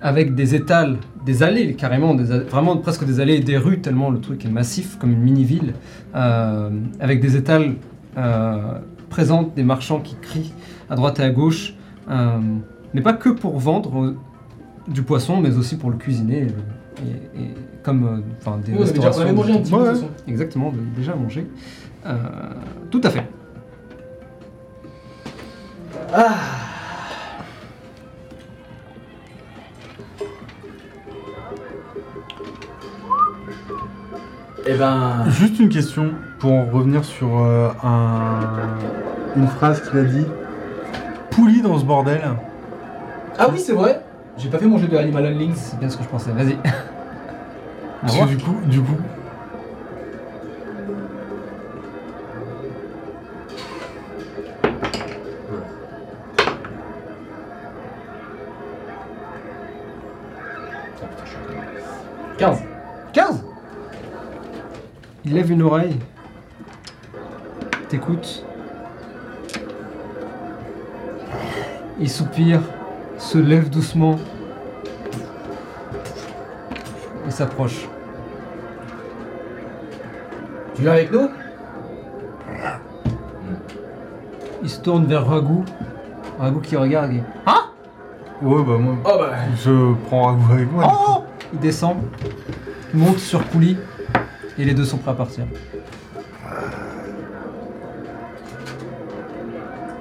[0.01, 4.09] avec des étals, des allées carrément, des vraiment presque des allées et des rues tellement
[4.09, 5.73] le truc est massif comme une mini-ville
[6.15, 7.75] euh, avec des étals
[9.09, 10.53] présentes, des marchands qui crient
[10.89, 11.73] à droite et à gauche,
[12.93, 14.15] mais pas que pour vendre
[14.87, 16.47] du poisson, mais aussi pour le cuisiner
[16.99, 17.53] et, et
[17.83, 19.33] comme enfin des Oui, déjà- on avait restaurations.
[19.35, 20.09] mangé un petit peu Ouais.
[20.27, 21.45] Exactement, déjà mangé.
[22.05, 22.15] Euh,
[22.91, 23.27] tout à fait.
[26.13, 26.35] Ah
[34.67, 35.25] Eh ben.
[35.29, 38.67] Juste une question pour revenir sur euh, un-
[39.35, 40.25] une phrase qu'il a dit.
[41.31, 42.21] Pouli dans ce bordel.
[43.37, 44.01] Ah oui, c'est vrai
[44.37, 45.51] J'ai pas fait manger de Animal Handling.
[45.55, 46.31] C'est bien ce que je pensais.
[46.31, 46.57] Vas-y.
[48.01, 48.95] Parce que du coup, du coup.
[65.25, 65.97] Il lève une oreille.
[67.89, 68.45] T'écoute.
[71.99, 72.61] Il soupire,
[73.17, 74.17] se lève doucement.
[77.27, 77.87] Et s'approche.
[80.75, 81.29] Tu viens avec nous?
[84.61, 85.63] Il se tourne vers Ragout.
[86.39, 87.11] Ragout qui regarde.
[87.11, 87.23] et-
[88.41, 88.95] Ouais, bah moi.
[89.05, 89.29] Oh bah.
[89.63, 90.83] Je prends Ragout avec moi.
[90.91, 91.97] Oh Il descend,
[92.93, 93.77] monte sur Pouli,
[94.57, 95.45] et les deux sont prêts à partir.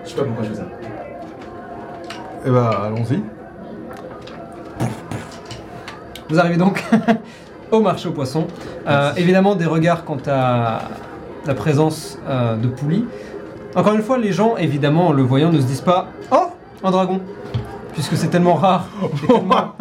[0.05, 0.67] Je sais pas pourquoi je fais ça.
[2.47, 3.23] Et bah, allons-y.
[6.29, 6.83] Vous arrivez donc
[7.71, 8.47] au marché aux poissons.
[8.87, 10.83] Euh, évidemment, des regards quant à
[11.47, 13.07] la présence euh, de Pouli.
[13.75, 16.49] Encore une fois, les gens, évidemment, en le voyant, ne se disent pas Oh,
[16.83, 17.21] un dragon
[17.93, 19.75] Puisque c'est tellement rare, et tellement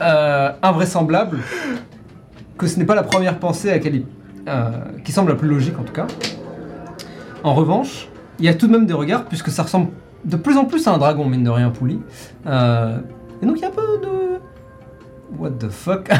[0.00, 1.38] euh, invraisemblable,
[2.60, 4.04] que ce n'est pas la première pensée à laquelle il-
[4.48, 4.70] euh,
[5.02, 6.06] qui semble la plus logique en tout cas.
[7.42, 9.88] En revanche, il y a tout de même des regards, puisque ça ressemble
[10.26, 12.00] de plus en plus à un dragon, mine de rien, Pouli.
[12.46, 12.98] Euh,
[13.42, 15.38] et donc il y a un peu de.
[15.38, 16.10] What the fuck?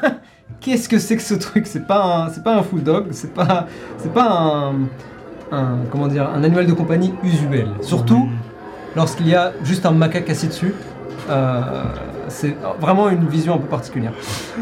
[0.60, 1.66] Qu'est-ce que c'est que ce truc?
[1.66, 3.66] C'est pas un, c'est pas un full dog, c'est pas,
[3.98, 4.72] c'est pas un,
[5.50, 7.68] un, comment dire, un animal de compagnie usuel.
[7.82, 8.28] Surtout
[8.96, 10.74] lorsqu'il y a juste un macaque assis dessus.
[11.28, 11.60] Euh,
[12.28, 14.12] c'est vraiment une vision un peu particulière.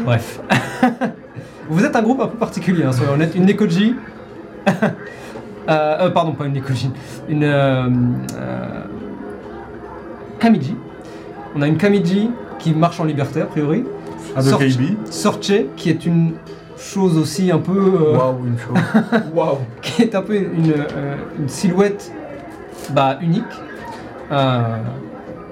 [0.03, 0.41] Bref.
[1.71, 3.33] Vous êtes un groupe un peu particulier, hein, soyons honnêtes.
[3.35, 3.95] Une Nekoji.
[5.69, 6.89] Euh, euh, pardon, pas une Nekoji.
[7.29, 7.43] Une.
[7.43, 7.87] euh,
[10.39, 10.75] Kamiji.
[11.55, 13.85] On a une Kamiji qui marche en liberté, a priori.
[14.39, 14.81] Sorti- KB.
[15.11, 16.33] Sorche, qui est une
[16.77, 17.77] chose aussi un peu.
[17.77, 18.75] euh, Waouh, une chose.
[19.35, 22.11] Waouh qui est un peu une, euh, une silhouette
[22.89, 23.43] bah, unique.
[24.31, 24.61] Euh,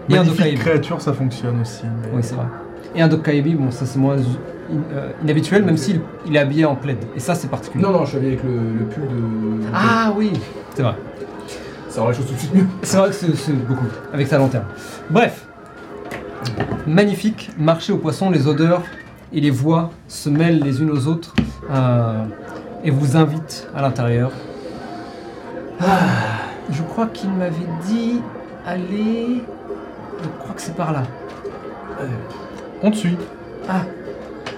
[0.09, 0.57] et un Magnifique Dokaibi.
[0.57, 1.83] créature, ça fonctionne aussi.
[1.85, 2.45] mais- Oui, c'est vrai.
[2.95, 4.23] Et un Dokaibi, bon, ça c'est moins in-
[4.93, 6.97] euh, inhabituel, même s'il il est habillé en plaid.
[7.15, 7.83] Et ça, c'est particulier.
[7.83, 9.67] Non, non, je suis allé avec le, le pull de.
[9.73, 10.31] Ah oui,
[10.75, 10.95] c'est vrai.
[11.89, 12.65] Ça rend les choses tout de suite mieux.
[12.83, 14.65] C'est vrai que c'est beaucoup, avec sa lanterne.
[15.09, 15.45] Bref,
[16.87, 18.83] magnifique, marché aux poissons, les odeurs
[19.33, 21.33] et les voix se mêlent les unes aux autres
[21.71, 22.23] euh,
[22.83, 24.31] et vous invitent à l'intérieur.
[25.81, 25.85] Ah,
[26.71, 27.55] je crois qu'il m'avait
[27.87, 28.21] dit,
[28.65, 29.43] allez,
[30.21, 31.03] je crois que c'est par là.
[32.83, 33.17] On te suit.
[33.67, 33.81] Ah,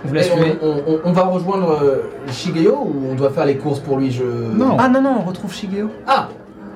[0.04, 1.98] vous la Et suivez on, on- on- on va rejoindre euh,
[2.30, 4.24] Shigeo ou on doit faire les courses pour lui je...
[4.24, 4.78] Non.
[4.80, 5.90] Ah non, non, on retrouve Shigeo.
[6.08, 6.30] Ah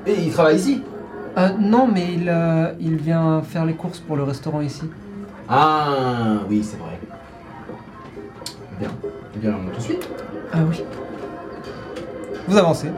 [0.06, 0.84] Et il travaille ici
[1.38, 4.84] Euh, non, mais il, euh, il vient faire les courses pour le restaurant ici.
[5.50, 7.00] Ah oui, c'est vrai.
[8.80, 8.90] Bien.
[9.36, 10.00] Eh bien, on te suit.
[10.54, 10.84] Ah oui.
[12.48, 12.90] Vous avancez.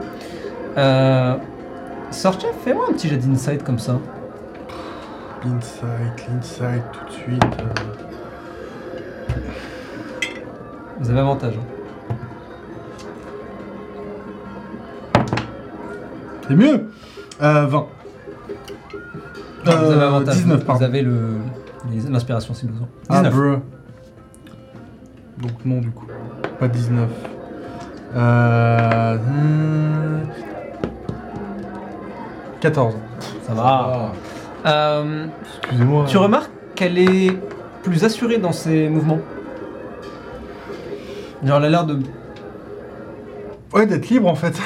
[0.76, 1.34] Euh...
[2.10, 3.98] Sorche, fais-moi un petit jet d'insight comme ça.
[5.44, 7.44] L'insight, l'insight, tout de suite.
[7.44, 8.07] euh.
[11.00, 11.54] Vous avez avantage.
[11.56, 11.64] hein.
[16.48, 16.90] C'est mieux
[17.42, 17.78] euh, 20.
[17.78, 17.86] Non,
[19.64, 20.34] vous avez Euh, avantage.
[20.36, 20.84] 19, vous pardon.
[20.84, 21.36] avez le-
[21.90, 22.88] les- l'inspiration si besoin.
[23.08, 23.34] Ah, 19.
[23.34, 23.58] bruh.
[25.38, 26.06] Donc non, du coup.
[26.58, 27.08] Pas 19.
[28.16, 29.16] Euh...
[29.16, 30.20] hmm,
[32.60, 32.94] 14.
[33.46, 33.62] ça va.
[33.64, 34.12] Ah.
[34.66, 35.26] Euh,
[35.62, 36.04] Excusez-moi.
[36.08, 37.38] tu remarques qu'elle est
[37.82, 39.20] plus assurée dans ses mouvements.
[41.44, 41.98] Genre, elle a l'air de.
[43.72, 44.58] Ouais, d'être libre en fait.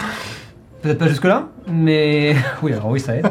[0.83, 2.35] Peut-être pas jusque-là, mais.
[2.63, 3.29] oui, alors oui, ça aide.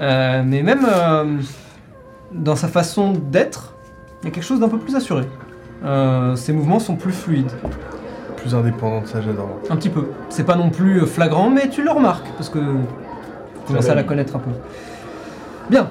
[0.00, 1.38] Euh, mais même euh,
[2.32, 3.74] dans sa façon d'être,
[4.22, 5.24] il y a quelque chose d'un peu plus assuré.
[5.84, 7.50] Euh, ses mouvements sont plus fluides,
[8.36, 9.58] Plus indépendante, ça j'adore.
[9.68, 10.06] un petit peu.
[10.28, 14.04] C'est pas non plus flagrant, mais tu le remarques, parce que tu commences à la
[14.04, 14.50] connaître un peu.
[15.70, 15.90] Bien.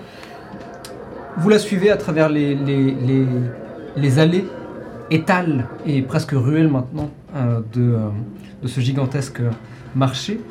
[1.38, 2.96] Vous la suivez à travers les, les,
[3.96, 4.46] les, allées,
[5.10, 8.10] étals et presque ruelles maintenant euh, de, euh,
[8.62, 9.42] de ce gigantesque
[9.96, 10.42] marché.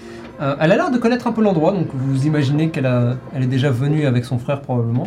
[0.41, 2.89] Euh, elle a l'air de connaître un peu l'endroit, donc vous imaginez qu'elle
[3.35, 5.07] elle est déjà venue avec son frère probablement.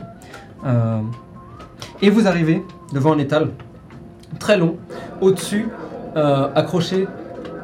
[2.02, 2.64] Et vous arrivez
[2.94, 3.50] devant un étal
[4.40, 4.78] très long,
[5.20, 5.68] au-dessus,
[6.16, 7.08] accroché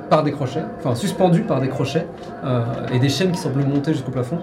[0.10, 2.08] par des crochets, enfin suspendu par des crochets
[2.92, 4.40] et des chaînes qui semblent monter jusqu'au plafond.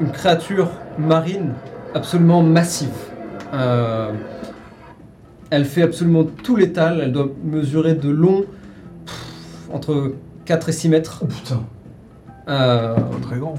[0.00, 1.54] Une créature marine
[1.96, 2.90] absolument massive.
[3.54, 4.12] Euh,
[5.50, 8.44] elle fait absolument tout l'étal, elle doit mesurer de long
[9.06, 10.12] pff, entre
[10.44, 11.20] 4 et 6 mètres.
[11.22, 11.62] Oh putain.
[12.48, 13.54] Euh, Très grand.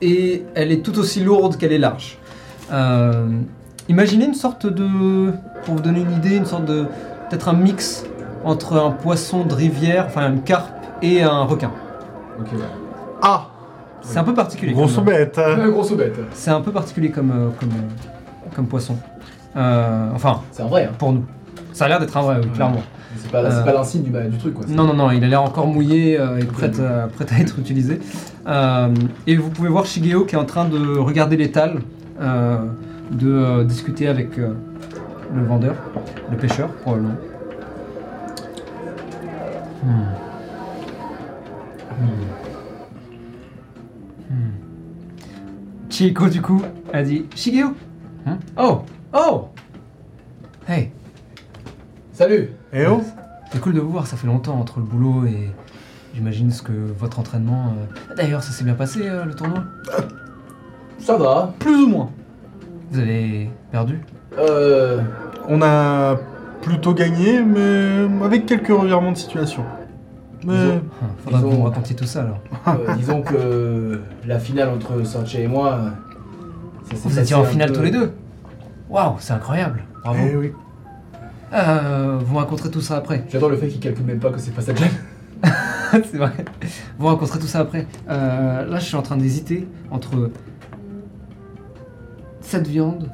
[0.00, 2.16] et elle est tout aussi lourde qu'elle est large.
[2.72, 3.26] Euh,
[3.88, 5.32] imaginez une sorte de,
[5.64, 6.86] pour vous donner une idée, une sorte de,
[7.28, 8.04] peut-être un mix
[8.44, 11.72] entre un poisson de rivière, enfin une carpe et un requin.
[12.38, 12.89] Ok, ouais.
[14.02, 14.72] C'est un peu particulier.
[14.72, 15.38] Grosse comme- bête.
[15.42, 16.16] Ah, grosse bête.
[16.32, 18.96] C'est un peu particulier comme, euh, comme, euh, comme poisson.
[19.56, 20.94] Euh, enfin, C'est un vrai, hein.
[20.98, 21.24] pour nous.
[21.72, 22.52] Ça a l'air d'être un vrai, oui, Ouais.
[22.54, 22.82] clairement.
[23.16, 23.62] C'est pas, Euh.
[23.64, 24.64] pas l'insigne du, du truc, quoi.
[24.68, 27.58] Non, non, non, il a l'air encore mouillé euh, et prêt à, prêt à être
[27.58, 28.00] utilisé.
[28.46, 28.88] Euh,
[29.26, 31.80] et vous pouvez voir Shigeo qui est en train de regarder l'étal,
[32.20, 32.56] euh,
[33.10, 34.54] de euh, discuter avec euh,
[35.34, 35.74] le vendeur,
[36.30, 37.14] le pêcheur, probablement.
[39.82, 39.88] Hmm.
[42.00, 42.49] Hmm.
[46.00, 46.62] Chieko, du coup,
[46.94, 47.74] a dit Shigeo
[48.24, 48.80] Hein Oh
[49.12, 49.48] Oh
[50.66, 50.92] Hey
[52.14, 53.02] Salut Eh oh
[53.52, 55.50] c'est cool de vous voir, ça fait longtemps entre le boulot et
[56.14, 57.74] j'imagine ce que votre entraînement.
[58.10, 59.62] euh, D'ailleurs, ça s'est bien passé euh, le tournoi?
[61.00, 61.52] Ça va.
[61.58, 62.08] Plus ou moins.
[62.90, 64.00] Vous avez perdu?
[64.38, 65.02] Euh.
[65.48, 66.16] On a
[66.62, 69.64] plutôt gagné, mais avec quelques revirements de situation.
[70.44, 70.80] Mais Disons-
[71.24, 72.38] Faudra Ils que vous racontiez tout ça alors.
[72.68, 75.78] euh, disons que la finale entre Sorche et moi.
[76.90, 78.12] ça Vous étiez en finale peu- tous les deux
[78.88, 80.52] Waouh, c'est incroyable Bravo eh oui.
[81.52, 83.24] Euh, Vous me raconterez tout ça après.
[83.28, 84.88] J'adore le fait qu'il calcule même pas que c'est pas sa gêne.
[85.92, 86.32] c'est vrai.
[86.98, 87.86] Vous raconterez tout ça après.
[88.08, 90.30] Euh, là, je suis en train d'hésiter entre
[92.40, 93.10] cette viande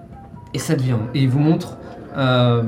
[0.55, 1.03] et cette viande.
[1.15, 1.77] Et il vous montre
[2.17, 2.63] euh,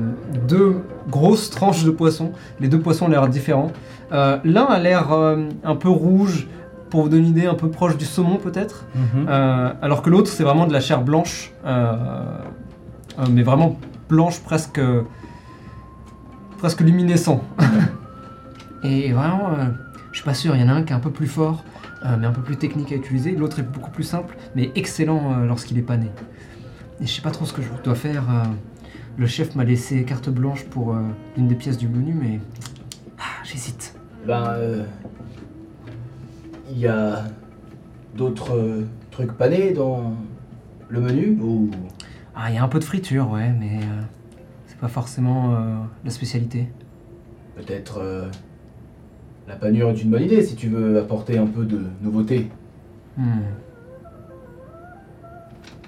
[0.47, 0.77] deux
[1.09, 2.31] grosses tranches de poisson.
[2.59, 3.71] Les deux poissons ont l'air différents.
[4.11, 6.47] Euh, L'un a l'air euh, un peu rouge,
[6.89, 8.85] pour vous donner une idée, un peu proche du saumon peut-être.
[8.95, 9.27] Mhm.
[9.29, 11.51] Euh, alors que l'autre, c'est vraiment de la chair blanche,
[13.29, 13.77] mais vraiment
[14.07, 14.81] blanche, presque,
[16.57, 17.43] presque luminescent.
[18.83, 19.65] Et vraiment, euh,
[20.11, 21.63] je suis pas sûr, il y en a un qui est un peu plus fort,
[22.05, 23.31] euh, mais un peu plus technique à utiliser.
[23.31, 26.07] L'autre est beaucoup plus simple, mais excellent euh, lorsqu'il est pané.
[27.01, 28.23] Et je sais pas trop ce que je dois faire.
[29.19, 31.01] Euh, le chef m'a laissé carte blanche pour euh,
[31.35, 32.39] l'une des pièces du menu, mais
[33.17, 33.95] ah, j'hésite.
[34.25, 34.43] Ben.
[34.47, 34.85] euh,
[36.71, 37.25] Il y a
[38.15, 40.13] d'autres euh, trucs panés dans
[40.89, 41.69] le menu ou?
[42.35, 44.01] Ah, il y a un peu de friture, ouais, mais euh,
[44.65, 46.69] c'est pas forcément euh, la spécialité.
[47.55, 47.99] Peut-être.
[47.99, 48.29] euh,
[49.47, 52.49] la panure est une bonne idée si tu veux apporter un peu de nouveauté.
[53.17, 53.39] Hmm.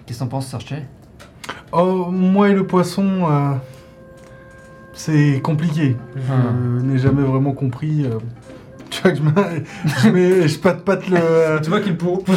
[0.05, 0.65] Qu'est-ce que t'en penses, Serge
[1.71, 3.53] Oh, moi et le poisson, euh,
[4.93, 5.95] c'est compliqué.
[6.15, 6.83] Je Ah.
[6.83, 8.05] n'ai jamais vraiment compris.
[8.05, 8.17] euh,
[8.89, 9.63] tu vois que je, mets-
[10.03, 11.59] je, mets- je patte patte le.
[11.61, 12.23] Tu vois qu'il pour.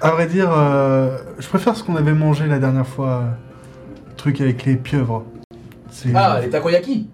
[0.00, 3.08] À vrai dire, euh, je préfère ce qu'on avait mangé la dernière fois.
[3.08, 3.30] euh,
[4.10, 5.24] le truc avec les pieuvres.
[5.90, 7.08] C'est- Ah, les takoyaki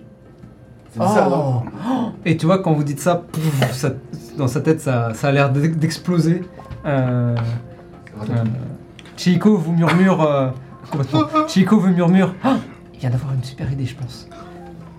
[0.93, 1.63] C'est ça, non
[2.27, 3.95] Et tu vois, quand vous dites ça, pouf, ça-
[4.37, 6.43] dans sa tête, ça, ça a l'air d'ex- d'exploser.
[6.85, 7.35] Euh,
[8.31, 8.45] euh,
[9.17, 10.23] Chico vous murmure.
[10.23, 10.49] euh,
[10.91, 11.21] complètement.
[11.49, 12.35] Chico vous murmure.
[12.43, 12.57] Ah,
[12.93, 14.29] il vient d'avoir une super idée, je pense.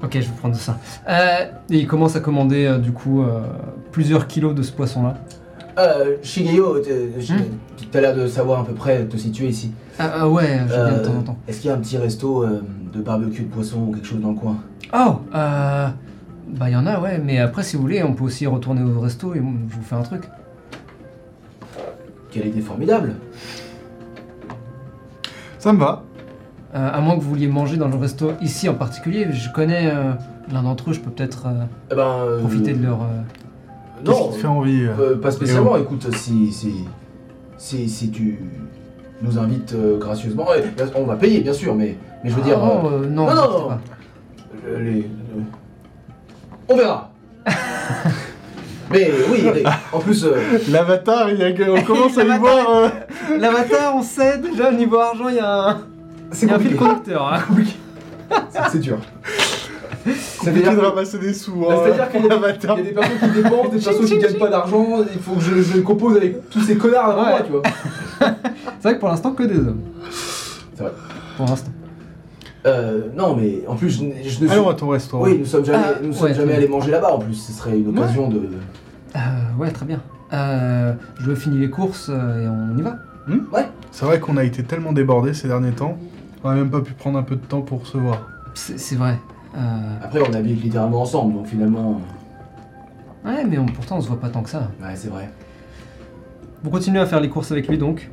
[0.03, 0.77] Ok, je vais prendre ça.
[1.09, 3.41] Euh, et il commence à commander, euh, du coup, euh,
[3.91, 5.15] plusieurs kilos de ce poisson-là.
[5.77, 7.37] Euh, Shigeyo, t'es- Hmm
[7.91, 9.71] t'as l'air de savoir à peu près te situer ici.
[9.99, 11.37] Ah, ah ouais, je viens de temps en temps.
[11.47, 12.61] Est-ce qu'il y a un petit resto euh,
[12.93, 14.57] de barbecue de poisson ou quelque chose dans le coin?
[14.93, 15.87] Oh, euh,
[16.49, 18.81] bah il y en a, ouais, mais après, si vous voulez, on peut aussi retourner
[18.83, 20.23] au resto et je vous fais un truc.
[22.31, 23.15] Quelle idée formidable
[25.65, 26.03] Ça me va.
[26.75, 29.89] Euh, à moins que vous vouliez manger dans le resto ici en particulier, je connais
[29.91, 30.11] euh,
[30.53, 33.01] l'un d'entre eux, je peux peut-être euh, Eh ben, euh, profiter de leur.
[33.01, 34.85] euh, Non, qui te fait envie
[35.23, 35.75] pas spécialement.
[35.77, 36.71] Écoute, si, si,
[37.57, 38.37] si, si tu
[39.23, 42.43] nous invites euh, gracieusement, ouais, bien- on va payer bien sûr, mais, mais je veux
[42.43, 43.67] dire, ah, non, non, non, non.
[43.69, 43.79] pas.
[44.79, 45.09] les-
[46.69, 47.09] on verra.
[48.95, 50.35] Mais oui, mais en plus, euh,
[50.71, 51.27] L'avatar,
[51.69, 52.69] on commence à y voir.
[52.69, 52.89] euh,
[53.37, 55.81] L'avatar, on sait déjà, au niveau argent, il y a un,
[56.31, 57.27] c'est un fil conducteur.
[57.33, 57.39] hein.
[58.49, 58.97] C'est- C'est dur.
[60.03, 61.55] compliqué C'est-à-dire de ramasser des sous.
[61.55, 62.77] Bah, hein, C'est-à-dire qu'il y, a des- l'avatar.
[62.79, 65.33] il y a des personnes qui dépensent, des personnes qui gagnent pas d'argent, il faut
[65.33, 67.29] que je, je compose avec tous ces connards avant Ouais.
[67.31, 67.61] moi, tu vois.
[68.79, 69.81] C'est vrai que pour l'instant, que des hommes.
[70.75, 70.91] C'est vrai.
[71.37, 71.71] Pour l'instant.
[72.67, 74.49] Euh, non, mais en plus, je, ne suis...
[74.49, 75.23] Allons à ton restaurant.
[75.23, 77.51] Oui, nous sommes jamais, Ah, nous sommes ouais, jamais allés manger là-bas en plus, ce
[77.51, 78.41] serait une occasion de...
[79.15, 79.19] Euh,
[79.57, 80.01] ouais, très bien.
[80.33, 82.97] Euh, je finis les courses euh, et on y va.
[83.91, 85.97] C'est vrai qu'on a été tellement débordés ces derniers temps.
[86.43, 88.27] On a même pas pu prendre un peu de temps pour se voir.
[88.53, 89.17] C'est vrai.
[89.55, 89.59] Euh,
[90.03, 92.01] Après, on habite littéralement ensemble, donc finalement...
[93.25, 94.69] ouais, mais on- pourtant, on se voit pas tant que ça.
[94.81, 95.29] Ouais, c'est vrai.
[96.63, 98.09] Vous continuez à faire les courses avec lui donc.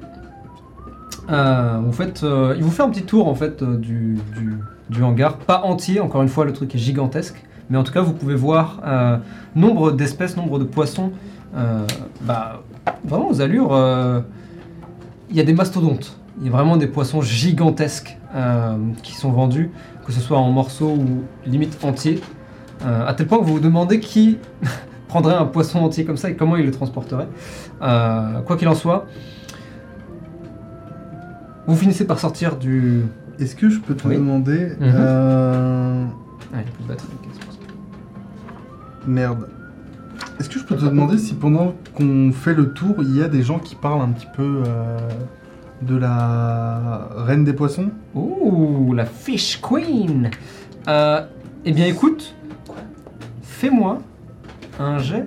[1.31, 4.55] Euh, vous faites, euh, il vous fait un petit tour en fait euh, du, du,
[4.91, 7.43] du hangar, pas entier, encore une fois le truc est gigantesque,
[7.73, 9.17] mais en tout cas vous pouvez voir euh,
[9.57, 11.11] nombre d'espèces, nombre de poissons,
[11.57, 11.87] euh,
[12.21, 12.61] bah,
[13.03, 14.21] vraiment aux allures, euh,
[15.31, 18.19] il y a des mastodontes, il y a vraiment des poissons gigantesques
[19.03, 19.71] qui sont vendus,
[20.07, 22.21] que ce soit en morceaux ou limite entiers,
[22.85, 24.37] à tel point que vous vous demandez qui
[25.09, 27.29] prendrait un poisson entier comme ça et comment il le transporterait.
[27.81, 29.07] Quoi qu'il en soit,
[31.67, 33.03] vous finissez par sortir du.
[33.39, 34.17] Est-ce que je peux te Oui.
[34.17, 34.73] demander.
[34.81, 34.93] Mhm.
[34.95, 36.05] euh,
[36.55, 37.09] Ah, il y a plus de batterie.
[39.07, 39.49] Merde.
[40.39, 43.29] Est-ce que je peux te demander si pendant qu'on fait le tour, il y a
[43.29, 44.99] des gens qui parlent un petit peu euh,
[45.83, 47.91] de la reine des poissons?
[48.15, 50.31] Ouh, la Fish Queen
[50.89, 51.23] Euh,
[51.65, 52.35] Eh bien, écoute,
[53.43, 53.99] fais-moi
[54.81, 55.25] un jet.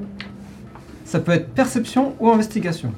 [1.06, 2.92] Ça peut être perception ou investigation.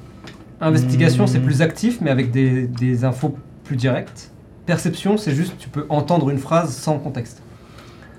[0.60, 1.28] Investigation, Hmm.
[1.28, 4.32] c'est plus actif, mais avec des, des infos plus directes.
[4.66, 7.42] Perception, c'est juste, tu peux entendre une phrase sans contexte.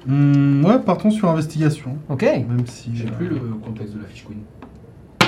[0.08, 1.98] Hmm, Ouais, partons sur investigation.
[2.10, 2.92] Ok Même si.
[2.96, 4.40] J'ai euh, plus le contexte de la fiche Queen.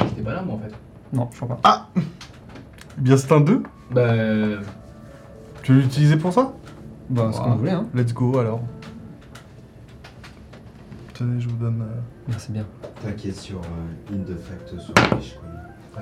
[0.09, 0.73] J'étais pas là, moi, en fait.
[1.13, 1.89] Non, je crois pas.
[1.97, 2.01] eh
[3.01, 3.63] Bien, c'est un 2.
[3.91, 4.01] Bah...
[5.63, 6.53] Tu veux l'utiliser pour ça?
[7.09, 7.43] Bah, c'est Ah.
[7.43, 7.85] comme vous voulez, hein.
[7.93, 8.61] Let's go alors.
[11.13, 11.81] Tenez, je vous donne.
[11.81, 12.65] euh, Merci bien.
[13.03, 15.35] T'inquiète sur euh, In the Fact sur la fiche,
[15.93, 16.01] quoi.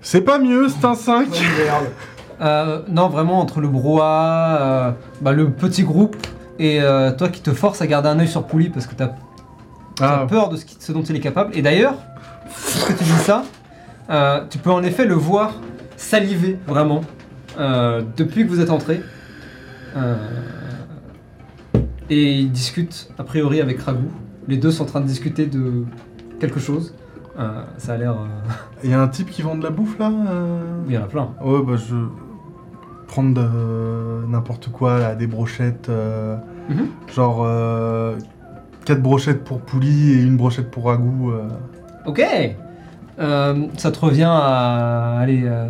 [0.00, 1.28] C'est pas mieux, c'est un 5.
[1.30, 1.86] merde.
[2.40, 6.16] Euh, non, vraiment, entre le brouhaha, euh, bah, le petit groupe,
[6.64, 9.06] et euh, toi qui te forces à garder un œil sur Pouli parce que t'as
[9.06, 11.56] as Ah, peur de ce, qui- ce dont il est capable.
[11.56, 11.94] Et d'ailleurs,
[12.44, 13.44] parce que tu dis ça,
[14.10, 15.54] euh, tu peux en effet le voir
[15.96, 17.02] saliver, vraiment,
[17.58, 19.00] euh, depuis que vous êtes entré.
[22.10, 24.10] Et il discute, a priori, avec Ragout.
[24.48, 25.84] Les deux sont en train de discuter de
[26.40, 26.94] quelque chose.
[27.38, 28.12] Euh, ça a l'air...
[28.12, 28.26] euh,
[28.84, 31.02] il y a un type qui vend de la bouffe là euh Il y en
[31.02, 31.30] a plein.
[31.42, 31.94] Ouais, bah je.
[33.06, 34.26] Prendre de...
[34.26, 35.88] n'importe quoi, là, des brochettes.
[35.88, 36.36] euh,
[36.68, 36.86] Mhm.
[37.14, 37.46] Genre.
[38.84, 41.30] 4 brochettes pour Pouli et une brochette pour Ragout.
[41.32, 41.48] euh.
[42.06, 42.20] Ok
[43.20, 45.18] Euh, Ça te revient à...
[45.20, 45.42] Allez...
[45.44, 45.68] euh,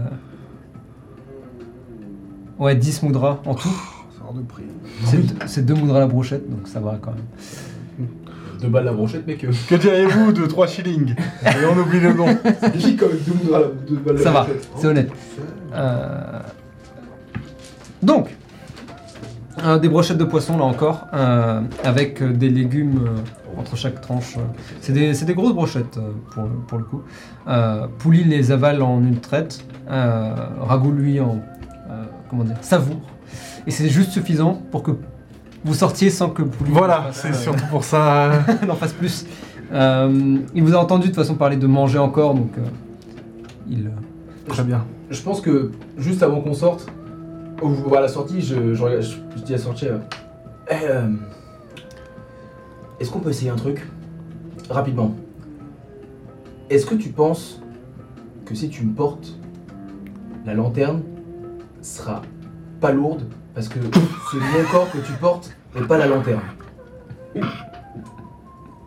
[2.58, 3.68] Ouais, 10 moudras en tout.
[4.16, 4.62] C'est hors de prix.
[5.04, 8.08] C'est c'est deux moudras la brochette, donc ça va quand même.
[8.60, 9.42] Deux balles la brochette, mec.
[9.44, 11.14] euh, Que diriez-vous de 3 shillings?
[11.44, 12.26] Et on oublie le nom.
[12.78, 14.68] C'est quand même, deux balles la- deux balles la Ça va, brochette.
[14.76, 15.10] c'est honnête.
[15.74, 16.38] Euh,
[18.02, 18.28] Donc,
[19.64, 24.00] euh, des brochettes de poisson là encore, euh, avec euh, des légumes euh, entre chaque
[24.00, 24.36] tranche.
[24.80, 27.02] C'est des, c'est des grosses brochettes euh, pour, le- pour le coup.
[27.48, 31.38] Euh, Pouli les avale en une traite, euh, Ragout lui en
[31.90, 33.00] euh, comment dire, savoure.
[33.66, 34.92] Et c'est juste suffisant pour que
[35.64, 38.30] vous sortiez sans que Pouli Voilà, fasse, c'est euh, surtout pour ça.
[38.66, 39.26] n'en fasse plus.
[39.72, 42.62] Euh, il vous a entendu de toute façon parler de manger encore, donc euh,
[43.68, 43.90] il.
[44.48, 44.84] Très bien.
[45.10, 46.86] Je pense que juste avant qu'on sorte,
[47.62, 49.98] ou à la sortie, je, je, regarde- je- je dis à Sorche, euh,
[50.70, 51.08] Eh, euh,
[53.00, 53.86] est-ce qu'on peut essayer un truc?
[54.70, 55.14] Rapidement.
[56.70, 57.60] Est-ce que tu penses
[58.46, 59.34] que si tu me portes,
[60.46, 61.02] la lanterne
[61.82, 62.22] sera
[62.80, 63.78] pas lourde Parce que
[64.30, 66.40] c'est mon corps que tu portes et pas la lanterne?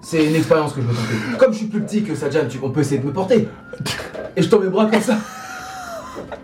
[0.01, 1.37] C'est une expérience que je veux tenter.
[1.39, 3.47] Comme je suis plus petit que Sajan, tu, on peut essayer de me porter.
[4.35, 5.17] Et je tends mes bras comme ça.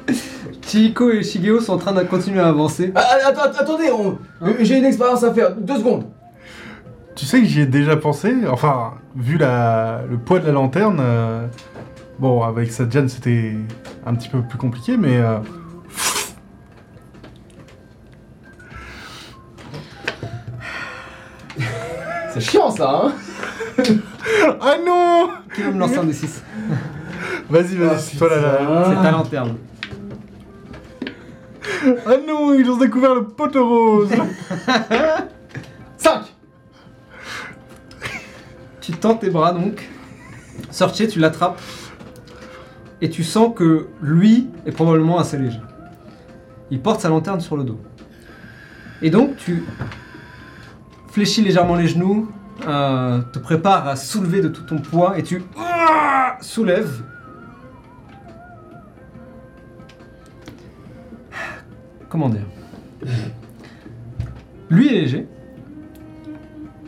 [0.72, 2.94] Chihiko et Shigeo sont en train de continuer à avancer.
[2.96, 5.54] Ah, ah, attends, attendez, on- Hein j'ai une expérience à faire.
[5.56, 6.06] Deux secondes.
[7.14, 11.00] Tu sais que j'y ai déjà pensé, enfin, vu la, le poids de la lanterne,
[11.02, 11.46] euh,
[12.20, 13.58] bon, avec Sadjan c'était
[14.06, 15.40] un petit peu plus compliqué, mais euh,
[22.34, 23.14] C'est chiant ça, hein
[24.62, 26.44] Ah non Qui veut me lancer un des 6
[27.50, 28.58] Vas-y, vas-y, Ah, c'est toi là, là.
[28.58, 28.96] putain.
[28.96, 29.56] C'est ta lanterne.
[32.06, 34.10] Ah non, ils ont découvert le pote rose
[35.98, 36.22] 5
[38.82, 39.90] tu tends tes bras donc.
[40.70, 41.62] Sortier, tu l'attrapes.
[43.00, 45.62] Et tu sens que lui est probablement assez léger.
[46.70, 47.80] Il porte sa lanterne sur le dos.
[49.02, 49.64] Et donc tu
[51.12, 52.32] fléchis légèrement les genoux,
[52.68, 55.44] euh, te prépares à soulever de tout ton poids et tu
[56.42, 57.04] soulèves.
[62.12, 62.46] Comment dire?
[64.70, 65.28] Lui est léger.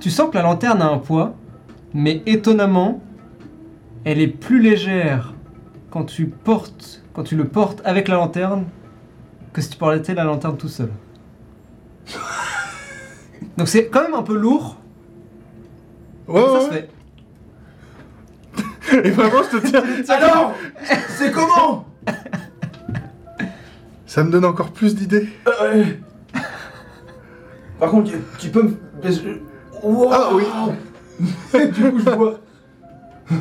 [0.01, 1.33] Tu sens que la lanterne a un poids,
[1.93, 3.01] mais étonnamment,
[4.03, 5.33] elle est plus légère
[5.91, 8.65] quand tu portes, quand tu le portes avec la lanterne
[9.53, 10.91] que si tu portais la lanterne tout seul.
[13.57, 14.75] Donc c'est quand même un peu lourd.
[16.27, 16.89] Ouais, ça se fait?
[19.07, 19.83] Et vraiment, je te tiens.
[20.09, 20.53] Alors
[21.07, 21.85] C'est comment?
[24.13, 25.27] Ça me donne encore plus d'idées.
[25.47, 25.85] Euh,
[27.79, 28.77] Par contre, tu, peux me.
[29.81, 30.09] Wow.
[30.11, 30.43] Ah oui.
[31.71, 32.39] du coup, je vois.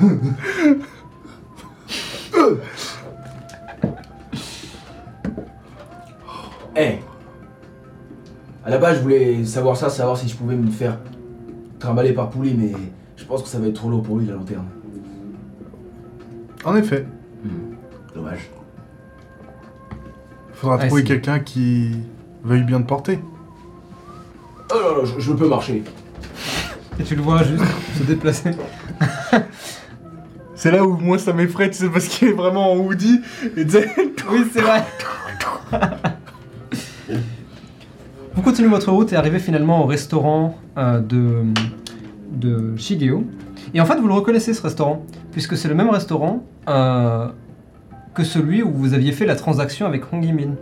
[6.75, 7.01] Eh
[8.65, 10.99] À la base, je voulais savoir ça, savoir si je pouvais me faire
[11.81, 12.73] trimballer par Pouli, mais
[13.17, 14.69] je pense que ça va être trop lourd pour lui, la lanterne.
[16.65, 17.05] En effet,
[18.15, 18.49] Dommage.
[20.63, 21.91] Faudra trouver quelqu'un qui
[22.45, 23.19] veuille bien te porter.
[24.71, 25.83] Oh là là, je, je peux marcher.
[27.01, 27.65] Et tu le vois juste
[27.99, 28.53] se déplacer.
[30.55, 33.21] C'est là où moi ça m'effraie, tu sais, parce qu'il est vraiment en hoodie.
[33.57, 33.91] Et tu sais,
[34.31, 34.85] Oui, c'est vrai.
[38.35, 41.43] Vous continuez votre route et arrivez finalement au restaurant euh, de,
[42.31, 43.25] de Shigeo.
[43.75, 47.29] Et en fait, vous le reconnaissez ce restaurant, puisque c'est le même restaurant euh,
[48.15, 50.55] que celui où vous aviez fait la transaction avec Hong Min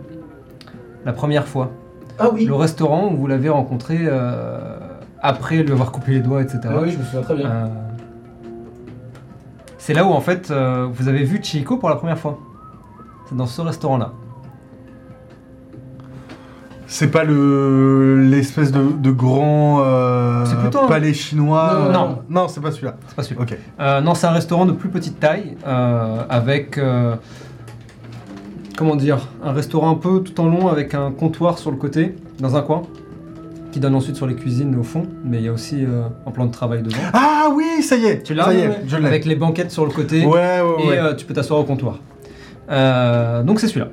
[1.05, 1.71] la première fois.
[2.19, 4.77] Ah oui Le restaurant où vous l'avez rencontré euh,
[5.19, 6.59] après lui avoir coupé les doigts, etc.
[6.65, 7.49] Ah oui, je me souviens très bien.
[7.49, 7.67] Euh,
[9.77, 12.39] c'est là où en fait euh, vous avez vu Chico pour la première fois.
[13.27, 14.13] C'est dans ce restaurant-là.
[16.93, 21.71] C'est pas le l'espèce de, de grand euh, C'est plutôt un- palais chinois.
[21.73, 22.17] Non, euh, non.
[22.29, 22.95] non, c'est pas celui-là.
[23.07, 23.41] C'est pas celui-là.
[23.43, 23.57] Ok.
[23.79, 27.15] Euh, non, c'est un restaurant de plus petite taille euh, avec euh,
[28.77, 32.15] comment dire, un restaurant un peu tout en long avec un comptoir sur le côté,
[32.39, 32.81] dans un coin,
[33.71, 35.03] qui donne ensuite sur les cuisines au fond.
[35.23, 38.05] Mais il y a aussi euh, un plan de travail devant, Ah oui, ça y
[38.05, 38.23] est.
[38.23, 38.81] Tu l'as Ça y est, Ouais.
[38.85, 39.07] je l'ai.
[39.07, 40.25] avec les banquettes sur le côté.
[40.25, 40.97] Ouais, ouais, et ouais.
[40.99, 41.99] euh, tu peux t'asseoir au comptoir.
[42.69, 43.87] Euh, donc c'est celui-là.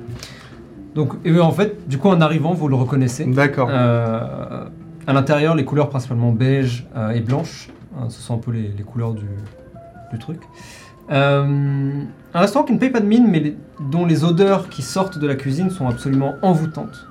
[0.95, 3.25] Donc et en fait, du coup en arrivant, vous le reconnaissez.
[3.25, 3.69] D'accord.
[3.71, 4.65] Euh,
[5.07, 7.69] à l'intérieur, les couleurs principalement beige euh, et blanche.
[7.97, 9.25] Hein, ce sont un peu les, les couleurs du,
[10.11, 10.39] du truc.
[11.11, 11.91] Euh,
[12.33, 13.57] un restaurant qui ne paye pas de mine, mais les-
[13.91, 17.07] dont les odeurs qui sortent de la cuisine sont absolument envoûtantes.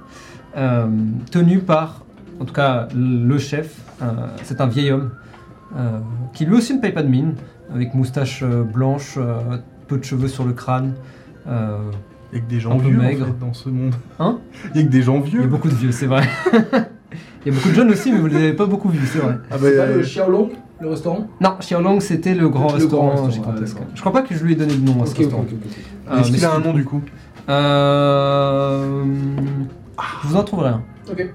[1.31, 2.05] Tenu par,
[2.41, 3.77] en tout cas, le chef.
[4.43, 5.11] C'est un vieil homme
[6.33, 7.35] qui lui aussi ne paye pas de mine,
[7.73, 9.19] avec moustache blanche,
[9.87, 10.95] peu de cheveux sur le crâne.
[12.33, 13.27] Il y a que des gens un peu vieux en maigre.
[13.27, 13.95] fait, dans ce monde.
[14.19, 14.39] Hein
[14.75, 15.47] Il y a que des gens il y a vieux.
[15.47, 16.23] beaucoup de vieux, c'est vrai.
[17.47, 19.07] Il y a beaucoup de jeunes aussi, mais vous ne les avez pas beaucoup vus,
[19.07, 19.37] c'est vrai.
[19.51, 20.51] Ah bah, C'est pas euh, le Xiaolong,
[20.81, 23.77] le restaurant Non, Xiaolong, c'était le grand Le restaurant grand restaurant, gigantesque.
[23.77, 23.95] ah, d'accord.
[23.95, 25.43] je crois pas que je lui ai donné de nom à ce restaurant.
[25.43, 25.73] ok, ok.
[26.11, 27.01] Euh, Est-ce mais qu'il a un nom du coup?
[27.49, 29.05] Euh...
[30.23, 30.83] Je vous en trouverai un.
[31.11, 31.27] Ok.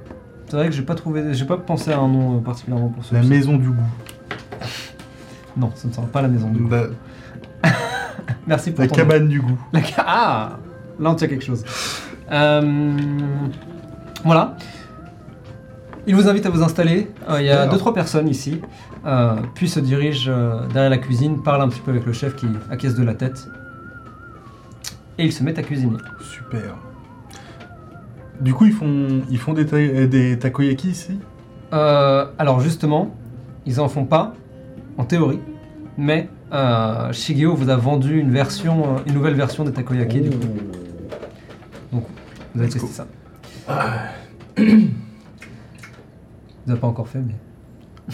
[0.47, 3.01] C'est vrai que j'ai pas trouvé, j'ai pas pensé à un nom euh, particulièrement pour
[3.03, 3.29] La celui-ci.
[3.29, 3.75] maison du goût.
[5.57, 6.69] Non, ça ne sera pas la maison du goût.
[6.69, 6.83] La,
[8.47, 9.57] Merci pour la ton cabane du goût.
[9.71, 10.59] La ca- Ah
[10.99, 11.63] Là, on tient quelque chose.
[12.31, 12.91] Euh,
[14.23, 14.55] Voilà.
[16.05, 17.09] Il vous invite à vous installer.
[17.29, 17.69] Euh, il y a Super.
[17.71, 18.59] deux trois personnes ici.
[19.05, 20.25] Euh, puis se dirige
[20.73, 23.47] derrière la cuisine, parle un petit peu avec le chef qui acquiesce de la tête.
[25.17, 25.97] Et ils se mettent à cuisiner.
[26.21, 26.75] Super.
[28.41, 31.19] Du coup, ils font, ils font des, ta- des takoyaki ici?
[31.71, 33.15] Alors justement,
[33.65, 34.33] ils en font pas,
[34.97, 35.39] en théorie,
[35.97, 36.29] mais
[37.11, 40.21] Shigeo vous a vendu une version, une nouvelle version des takoyaki.
[40.21, 40.47] du coup.
[41.99, 42.93] Vous avez Let's testé go.
[42.93, 43.07] ça.
[44.57, 44.63] Vous
[46.67, 47.35] n'avez pas encore fait, mais.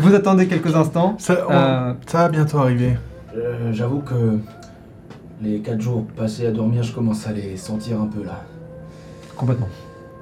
[0.00, 1.16] vous attendez quelques instants.
[1.18, 2.96] ça, on- Euh, ça va bientôt arriver.
[3.36, 4.38] Euh, J'avoue que
[5.40, 8.42] les 4 jours passés à dormir, je commence à les sentir un peu là.
[9.36, 9.68] complètement.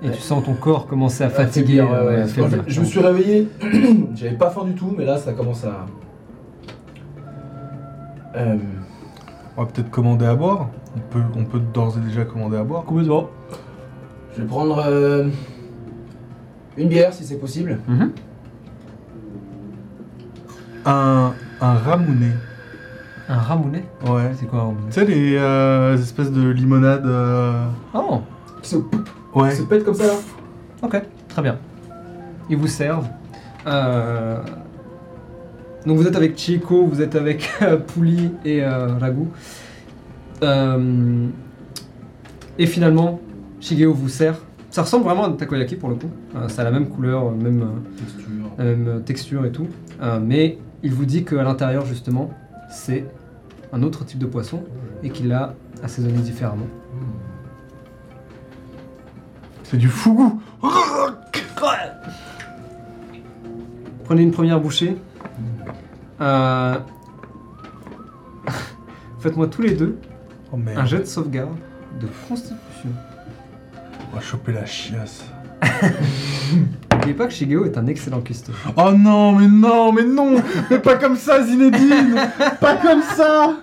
[0.03, 0.15] Et Ouais.
[0.15, 1.81] tu sens ton corps commencer à fatiguer.
[1.81, 2.15] Affaiblir, ouais, ouais.
[2.21, 2.65] euh, affaiblir.
[2.67, 3.49] je me suis réveillé,
[4.15, 5.85] j'avais pas faim du tout, mais là ça commence à.
[8.37, 8.57] Euh,
[9.59, 10.71] On va peut-être commander à boire.
[10.97, 12.85] On peut, on peut d'ores et déjà commander à boire.
[12.85, 13.31] Complètement.
[14.37, 15.29] je vais prendre euh,
[16.77, 17.79] une bière si c'est possible.
[17.89, 18.11] Mhm.
[20.87, 22.33] Un, un ramounet.
[23.29, 24.33] Un ramounet Ouais.
[24.39, 27.07] C'est quoi un ramounet Tu sais, les euh, espèces de limonade.
[27.07, 28.21] euh, Oh
[28.63, 28.77] Qui se,
[29.35, 29.51] Ouais.
[29.51, 30.15] qui se pète comme ça là.
[30.83, 31.57] Ok, très bien.
[32.49, 33.09] Ils vous servent.
[33.67, 34.39] Euh,
[35.87, 39.27] Donc vous êtes avec Chieko, vous êtes avec euh, Pouli et euh, Ragu.
[40.43, 41.29] Euh,
[42.59, 43.21] et finalement,
[43.61, 44.39] Shigeo vous sert.
[44.71, 46.11] Ça ressemble vraiment à un takoyaki pour le coup.
[46.37, 47.67] Euh, ça a la même couleur, euh, même,
[47.97, 48.51] Texture.
[48.59, 49.67] la même texture et tout.
[50.01, 52.31] Euh, mais il vous dit qu'à l'intérieur, justement,
[52.71, 53.05] c'est
[53.73, 54.63] un autre type de poisson
[55.03, 56.67] et qu'il l'a assaisonné différemment.
[59.65, 60.41] C'est du fougou.
[64.05, 64.97] Prenez une première bouchée.
[66.21, 66.79] Euh,
[69.21, 69.99] Faites-moi tous les deux
[70.53, 70.79] Oh merde.
[70.79, 71.57] un jet de sauvegarde
[72.01, 72.91] de constitution.
[74.13, 75.25] On va choper la chiasse.
[76.93, 78.53] N'oubliez pas que Shigeo est un excellent cuistot.
[78.77, 82.17] Oh non, mais non, mais non Mais pas comme ça, Zinedine
[82.61, 83.57] Pas comme ça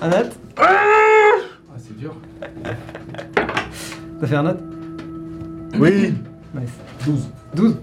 [0.00, 2.14] Anat Ah, c'est dur.
[4.20, 4.56] T'as fait Anat
[5.78, 6.14] Oui
[6.54, 6.70] Nice.
[7.06, 7.28] 12.
[7.54, 7.76] 12.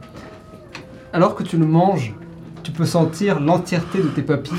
[1.12, 2.14] Alors que tu le manges,
[2.64, 4.58] tu peux sentir l'entièreté de tes papilles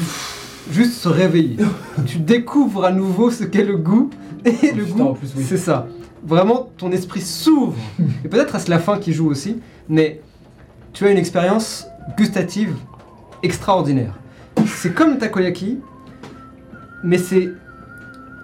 [0.70, 1.56] juste se réveiller.
[2.06, 4.10] tu découvres à nouveau ce qu'est le goût.
[4.44, 5.44] Et Oh, le putain, goût, oui.
[5.46, 5.86] c'est ça.
[6.26, 7.76] Vraiment, ton esprit s'ouvre.
[8.24, 9.58] Et peut-être est-ce la fin qui joue aussi,
[9.88, 10.20] mais
[10.92, 11.86] tu as une expérience
[12.16, 12.74] gustative
[13.42, 14.14] extraordinaire.
[14.66, 15.80] C'est comme takoyaki,
[17.02, 17.50] mais c'est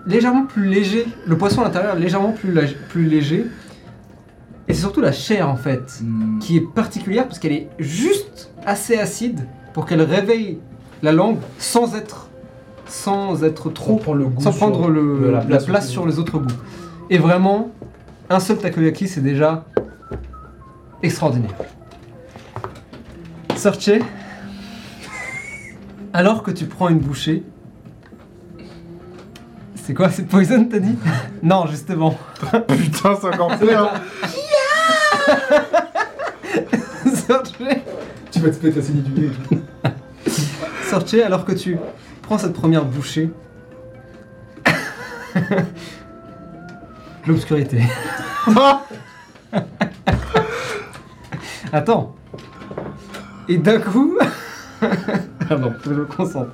[0.06, 1.06] légèrement plus léger.
[1.26, 3.46] Le poisson à l'intérieur est légèrement plus, lég- plus léger.
[4.68, 6.38] Et c'est surtout la chair en fait Hmm.
[6.38, 9.40] qui est particulière parce qu'elle est juste assez acide
[9.74, 10.58] pour qu'elle réveille
[11.02, 12.26] la langue sans être
[12.86, 14.42] sans être Sans trop prendre le goût.
[14.42, 16.54] sans sur- prendre le- le- la place, sur les autres goûts.
[17.08, 17.70] Et vraiment,
[18.28, 19.64] un seul takoyaki c'est déjà
[21.02, 21.54] extraordinaire.
[23.56, 23.90] Sorche,
[26.12, 27.44] alors que tu prends une bouchée,
[29.76, 30.96] c'est quoi C'est poison t'as dit?
[31.42, 32.18] Non justement.
[32.68, 33.92] Putain, c'est encore pire
[37.28, 37.50] Sorche,
[38.32, 39.30] Tu vas te péter la saignée du nez.
[40.92, 41.78] Alors que tu
[42.20, 43.30] prends cette première bouchée,
[47.26, 47.84] l'obscurité.
[51.72, 52.16] Attends.
[53.48, 54.18] Et d'un coup.
[55.48, 56.50] Pardon, je me concentre.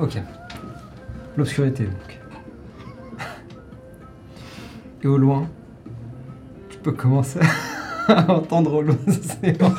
[0.00, 0.18] Ok.
[1.36, 2.20] L'obscurité donc.
[5.04, 5.48] Et au loin,
[6.70, 7.38] tu peux commencer
[8.08, 9.72] à entendre l'océan.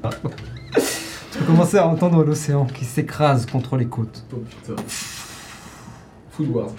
[1.32, 4.24] tu peux commencer à entendre l'océan qui s'écrase contre les côtes.
[4.32, 4.76] Oh putain.
[6.30, 6.70] Food Wars.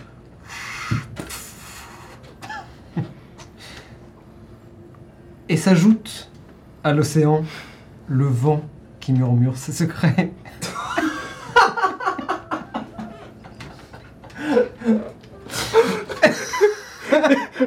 [5.49, 6.31] Et s'ajoute
[6.83, 7.43] à l'océan
[8.07, 8.61] le vent
[8.99, 10.31] qui murmure ses secrets.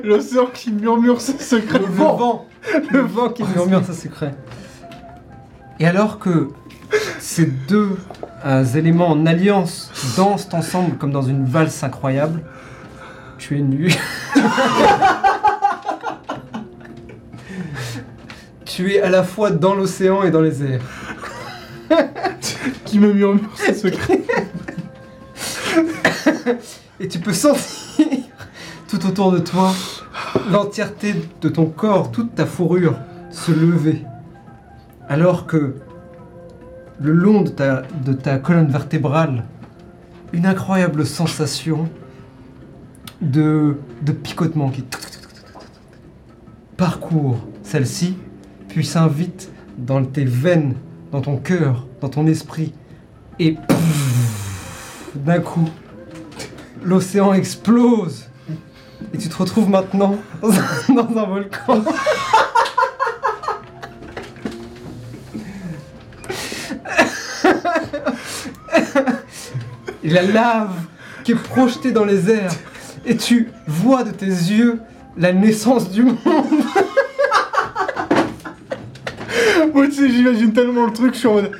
[0.02, 1.78] L'océan qui murmure ses secrets.
[1.78, 2.46] Le vent
[2.90, 4.34] Le vent qui murmure ses secrets.
[5.81, 6.51] Et alors que
[7.18, 7.97] ces deux
[8.45, 12.43] euh, éléments en alliance dansent ensemble comme dans une valse incroyable,
[13.39, 13.93] tu es nu.
[18.64, 20.83] tu es à la fois dans l'océan et dans les airs.
[22.85, 24.22] Qui me murmure ses secrets.
[27.01, 28.07] Et tu peux sentir
[28.89, 29.72] tout autour de toi
[30.51, 32.97] l'entièreté de ton corps, toute ta fourrure
[33.31, 34.05] se lever.
[35.09, 35.74] Alors que
[37.00, 37.50] le long de
[38.12, 39.44] ta, colonne vertébrale,
[40.32, 41.88] une incroyable sensation
[43.20, 43.76] de,
[44.22, 44.84] picotement qui
[46.76, 48.16] parcourt celle-ci,
[48.68, 50.74] puis s'invite dans tes veines,
[51.12, 52.72] dans ton cœur, dans ton esprit.
[53.38, 53.57] Et
[55.14, 55.68] d'un coup,
[56.82, 58.28] l'océan explose.
[59.12, 61.84] Et tu te retrouves maintenant dans un volcan.
[70.05, 70.74] Et la lave
[71.24, 72.52] qui est projetée dans les airs.
[73.07, 74.78] Et tu vois de tes yeux
[75.16, 76.18] la naissance du monde.
[79.72, 81.50] Moi, tu sais, j'imagine tellement le truc, je suis en mode.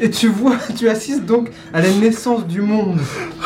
[0.00, 2.98] Et tu vois, tu assistes donc à la naissance du monde,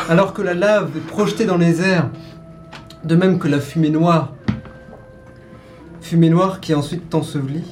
[0.07, 2.09] alors que la lave est projetée dans les airs,
[3.03, 4.33] de même que la fumée noire.
[5.99, 7.65] Fumée noire qui ensuite t'ensevelit,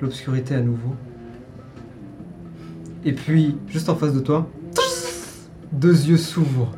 [0.00, 0.96] l'obscurité à nouveau.
[3.04, 4.48] Et puis, juste en face de toi,
[5.72, 6.72] deux yeux s'ouvrent.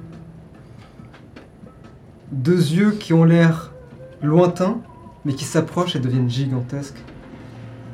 [2.32, 3.72] Deux yeux qui ont l'air
[4.22, 4.80] lointains,
[5.24, 7.02] mais qui s'approchent et deviennent gigantesques.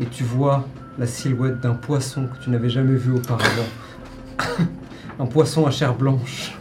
[0.00, 0.66] Et tu vois
[0.98, 3.68] la silhouette d'un poisson que tu n'avais jamais vu auparavant.
[5.18, 6.56] Un poisson à chair blanche.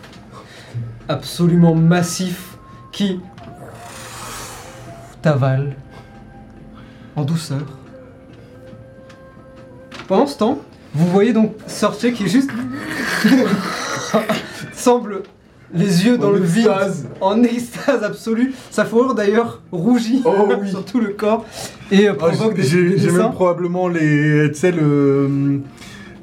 [1.07, 2.57] Absolument massif
[2.91, 3.21] qui
[5.21, 5.75] t'avale
[7.15, 7.65] en douceur.
[10.07, 10.59] Pendant ce temps,
[10.93, 12.49] vous voyez donc Sorche qui est juste
[14.73, 15.23] semble
[15.73, 17.07] les yeux dans En le vide, extase.
[17.21, 18.53] en extase absolue.
[18.71, 20.69] Sa fourrure d'ailleurs rougit Oh oui.
[20.69, 21.45] sur tout le corps
[21.91, 23.23] et euh, Ah, provoque des, J'ai des j'ai dessins.
[23.23, 24.49] même probablement les.
[24.51, 25.61] Tu sais, le.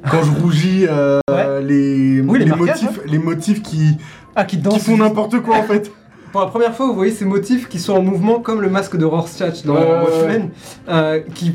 [0.09, 1.61] Quand je rougis, euh, Ouais.
[1.63, 3.97] les, Oui, les les, marquages, motifs, les motifs qui,
[4.35, 4.83] Ah, qui qui dansent.
[4.83, 5.91] font n'importe quoi en fait.
[6.31, 8.97] Pour la première fois, vous voyez ces motifs qui sont en mouvement comme le masque
[8.97, 10.49] de Rorschach dans ouais, Watchmen,
[10.87, 11.53] euh, qui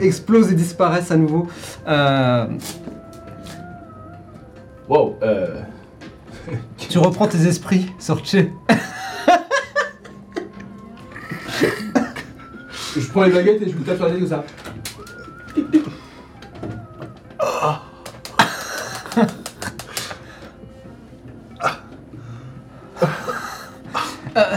[0.00, 1.46] explosent et disparaissent à nouveau.
[1.86, 2.46] Euh,
[4.88, 5.16] Wow.
[5.22, 5.62] Euh...
[6.76, 8.36] tu reprends tes esprits, Sorche.
[12.96, 14.44] Je prends les baguettes et je me tape sur la tête comme ça.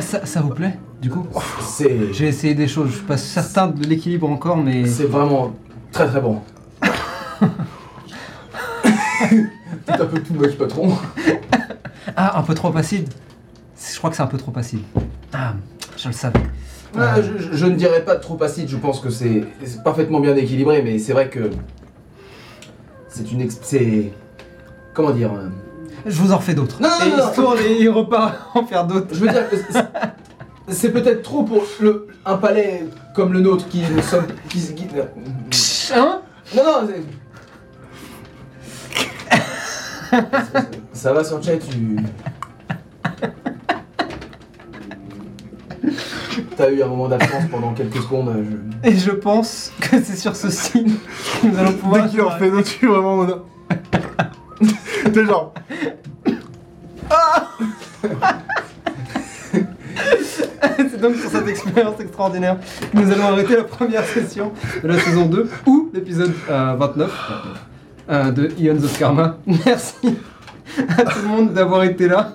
[0.07, 1.25] Ça, ça vous plaît, du coup
[1.61, 2.13] C'est.
[2.13, 4.85] J'ai essayé des choses, je suis pas certain de l'équilibre encore, mais...
[4.85, 5.53] C'est vraiment
[5.91, 6.41] très très bon.
[9.85, 10.93] C'est un peu too much, patron.
[12.15, 13.09] Ah, un peu trop acide
[13.93, 14.79] Je crois que c'est un peu trop acide.
[15.33, 15.53] Ah,
[15.97, 16.39] je le savais.
[16.95, 19.43] Ouais, je, je- je ne dirais pas trop acide, je pense que c'est
[19.83, 21.49] parfaitement bien équilibré, mais c'est vrai que.
[23.09, 23.41] C'est une.
[23.41, 24.13] ex- C'est.
[24.93, 25.49] Comment dire euh,
[26.05, 26.81] Je vous en refais d'autres.
[26.81, 27.29] Non, non, Et non, il non.
[27.29, 29.07] se tourne et il repart en faire d'autres.
[29.11, 29.43] Je veux dire,
[30.67, 34.27] c'est- peut-être trop pour le, un palais comme le nôtre qui sommes.
[34.49, 34.87] Qui, se- qui-
[35.95, 36.21] Hein
[36.55, 37.03] non, non, c'est-
[40.93, 41.97] Ça va, Sanchez, tu.
[46.55, 48.33] T'as eu un moment d'absence pendant quelques secondes.
[48.83, 50.93] je- Et je pense que c'est sur ce signe
[51.41, 52.03] que nous allons pouvoir...
[52.05, 53.41] Dès qu'il en fait d'autres, je suis vraiment en mode.
[55.13, 55.53] T'es genre.
[60.97, 62.57] C'est donc sur cette expérience extraordinaire
[62.93, 67.31] nous allons arrêter la première session de la saison 2 ou l'épisode euh, 29
[68.09, 69.03] euh, de Ions of.
[69.45, 70.17] Merci
[70.97, 72.33] à tout le monde d'avoir été là.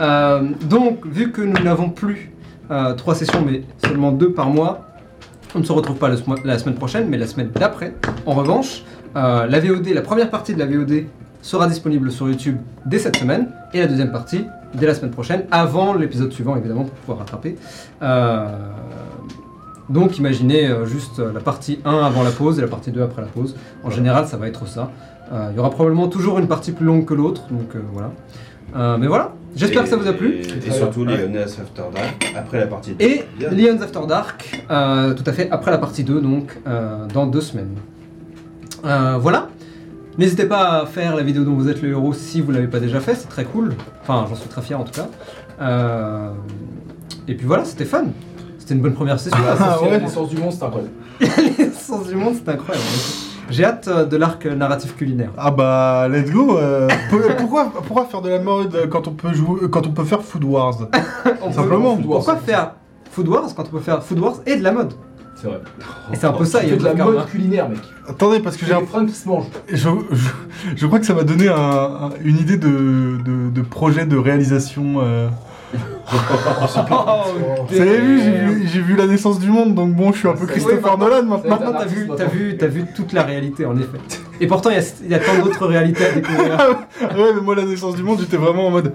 [0.00, 2.32] Euh, donc, vu que nous n'avons plus
[2.70, 4.86] euh, trois sessions mais seulement deux par mois,
[5.54, 7.94] on ne se retrouve pas la, sem- la semaine prochaine mais la semaine d'après.
[8.26, 8.82] En revanche,
[9.16, 11.04] euh, la VOD, la première partie de la VOD
[11.40, 14.44] sera disponible sur YouTube dès cette semaine et la deuxième partie
[14.74, 17.56] dès la semaine prochaine, avant l'épisode suivant évidemment pour pouvoir rattraper.
[18.02, 18.46] Euh,
[19.88, 23.02] donc imaginez euh, juste euh, la partie 1 avant la pause et la partie 2
[23.02, 23.56] après la pause.
[23.84, 24.90] En général ça va être ça.
[25.32, 28.10] Euh, Il y aura probablement toujours une partie plus longue que l'autre, donc euh, voilà.
[28.76, 30.40] Euh, mais voilà, j'espère que ça vous a plu.
[30.42, 33.02] Et, et surtout, Lioness After Dark, après la partie 2.
[33.04, 33.24] Et.
[33.50, 37.40] Lions After Dark, euh, tout à fait après la partie 2, donc euh, dans deux
[37.40, 37.74] semaines.
[38.84, 39.48] Euh, voilà.
[40.18, 42.66] N'hésitez pas à faire la vidéo dont vous êtes le héros si vous ne l'avez
[42.68, 43.74] pas déjà fait, c'est très cool.
[44.02, 45.06] Enfin, j'en suis très fier en tout cas.
[45.60, 46.30] Euh,
[47.28, 48.06] et puis voilà, c'était fun.
[48.58, 49.38] C'était une bonne première session.
[49.60, 49.90] Ah, ouais.
[49.92, 50.92] la naissance du monde, c'est incroyable.
[51.58, 52.86] L'essence du monde, c'est incroyable.
[53.50, 55.30] J'ai hâte euh, de l'arc narratif culinaire.
[55.38, 56.58] Ah bah, let's go.
[56.58, 56.88] euh,
[57.38, 60.44] pourquoi, pourquoi faire de la mode quand on peut jouer, quand on peut faire Food
[60.44, 60.78] Wars?
[61.42, 61.96] On Simplement.
[61.96, 62.72] peut- Pourquoi faire
[63.12, 64.92] Food Wars quand on peut faire Food Wars et de la mode?
[65.40, 65.60] C'est vrai.
[66.12, 67.78] Et c'est un peu ça, il y a de la mode culinaire, mec.
[68.08, 69.46] Attendez, parce que j'ai J'ai un fringues qui se mangent.
[69.70, 69.76] Je,
[70.10, 70.28] je,
[70.76, 74.16] je crois que ça m'a donné un- un- une idée de, de, de projet de
[74.16, 74.96] réalisation.
[75.00, 75.28] euh.
[77.70, 80.46] Vous avez vu, j'ai vu, la naissance du monde, donc bon, je suis un peu
[80.46, 81.50] Christopher Nolan maintenant.
[81.50, 83.98] Maintenant, t'as vu, t'as vu, t'as vu toute la réalité, en effet.
[84.40, 86.56] Et pourtant, il y a, il y a tant d'autres réalités à découvrir.
[87.02, 88.92] ouais, mais moi, la naissance du monde, j'étais vraiment en mode.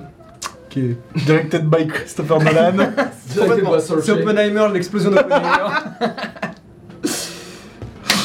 [0.75, 0.81] Ok,
[1.25, 2.93] directed by Christopher Nolan.
[3.27, 4.11] C'est.
[4.11, 5.69] Oppenheimer, l'explosion d'Oppenheimer.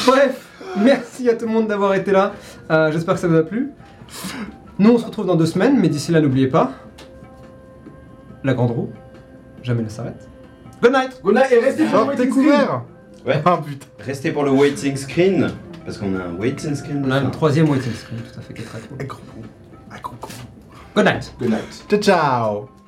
[0.07, 0.47] Bref,
[0.77, 2.33] merci à tout le monde d'avoir été là.
[2.71, 3.69] Euh, J'espère que ça vous a plu.
[4.79, 6.71] Nous, on se retrouve dans deux semaines, mais d'ici là, n'oubliez pas
[8.43, 8.89] la grande roue,
[9.61, 10.27] jamais ne s'arrête.
[10.81, 12.51] Good night Gona, et restez sur le waiting screen.
[13.27, 13.41] Ouais.
[13.45, 13.85] Ah putain.
[13.99, 15.51] Restez pour le waiting screen,
[15.85, 18.53] parce qu'on a un waiting screen On a une troisième waiting screen, tout à fait,
[18.53, 18.97] qui est très cool.
[20.99, 21.83] Good night Good night.
[21.87, 22.78] Ciao ciao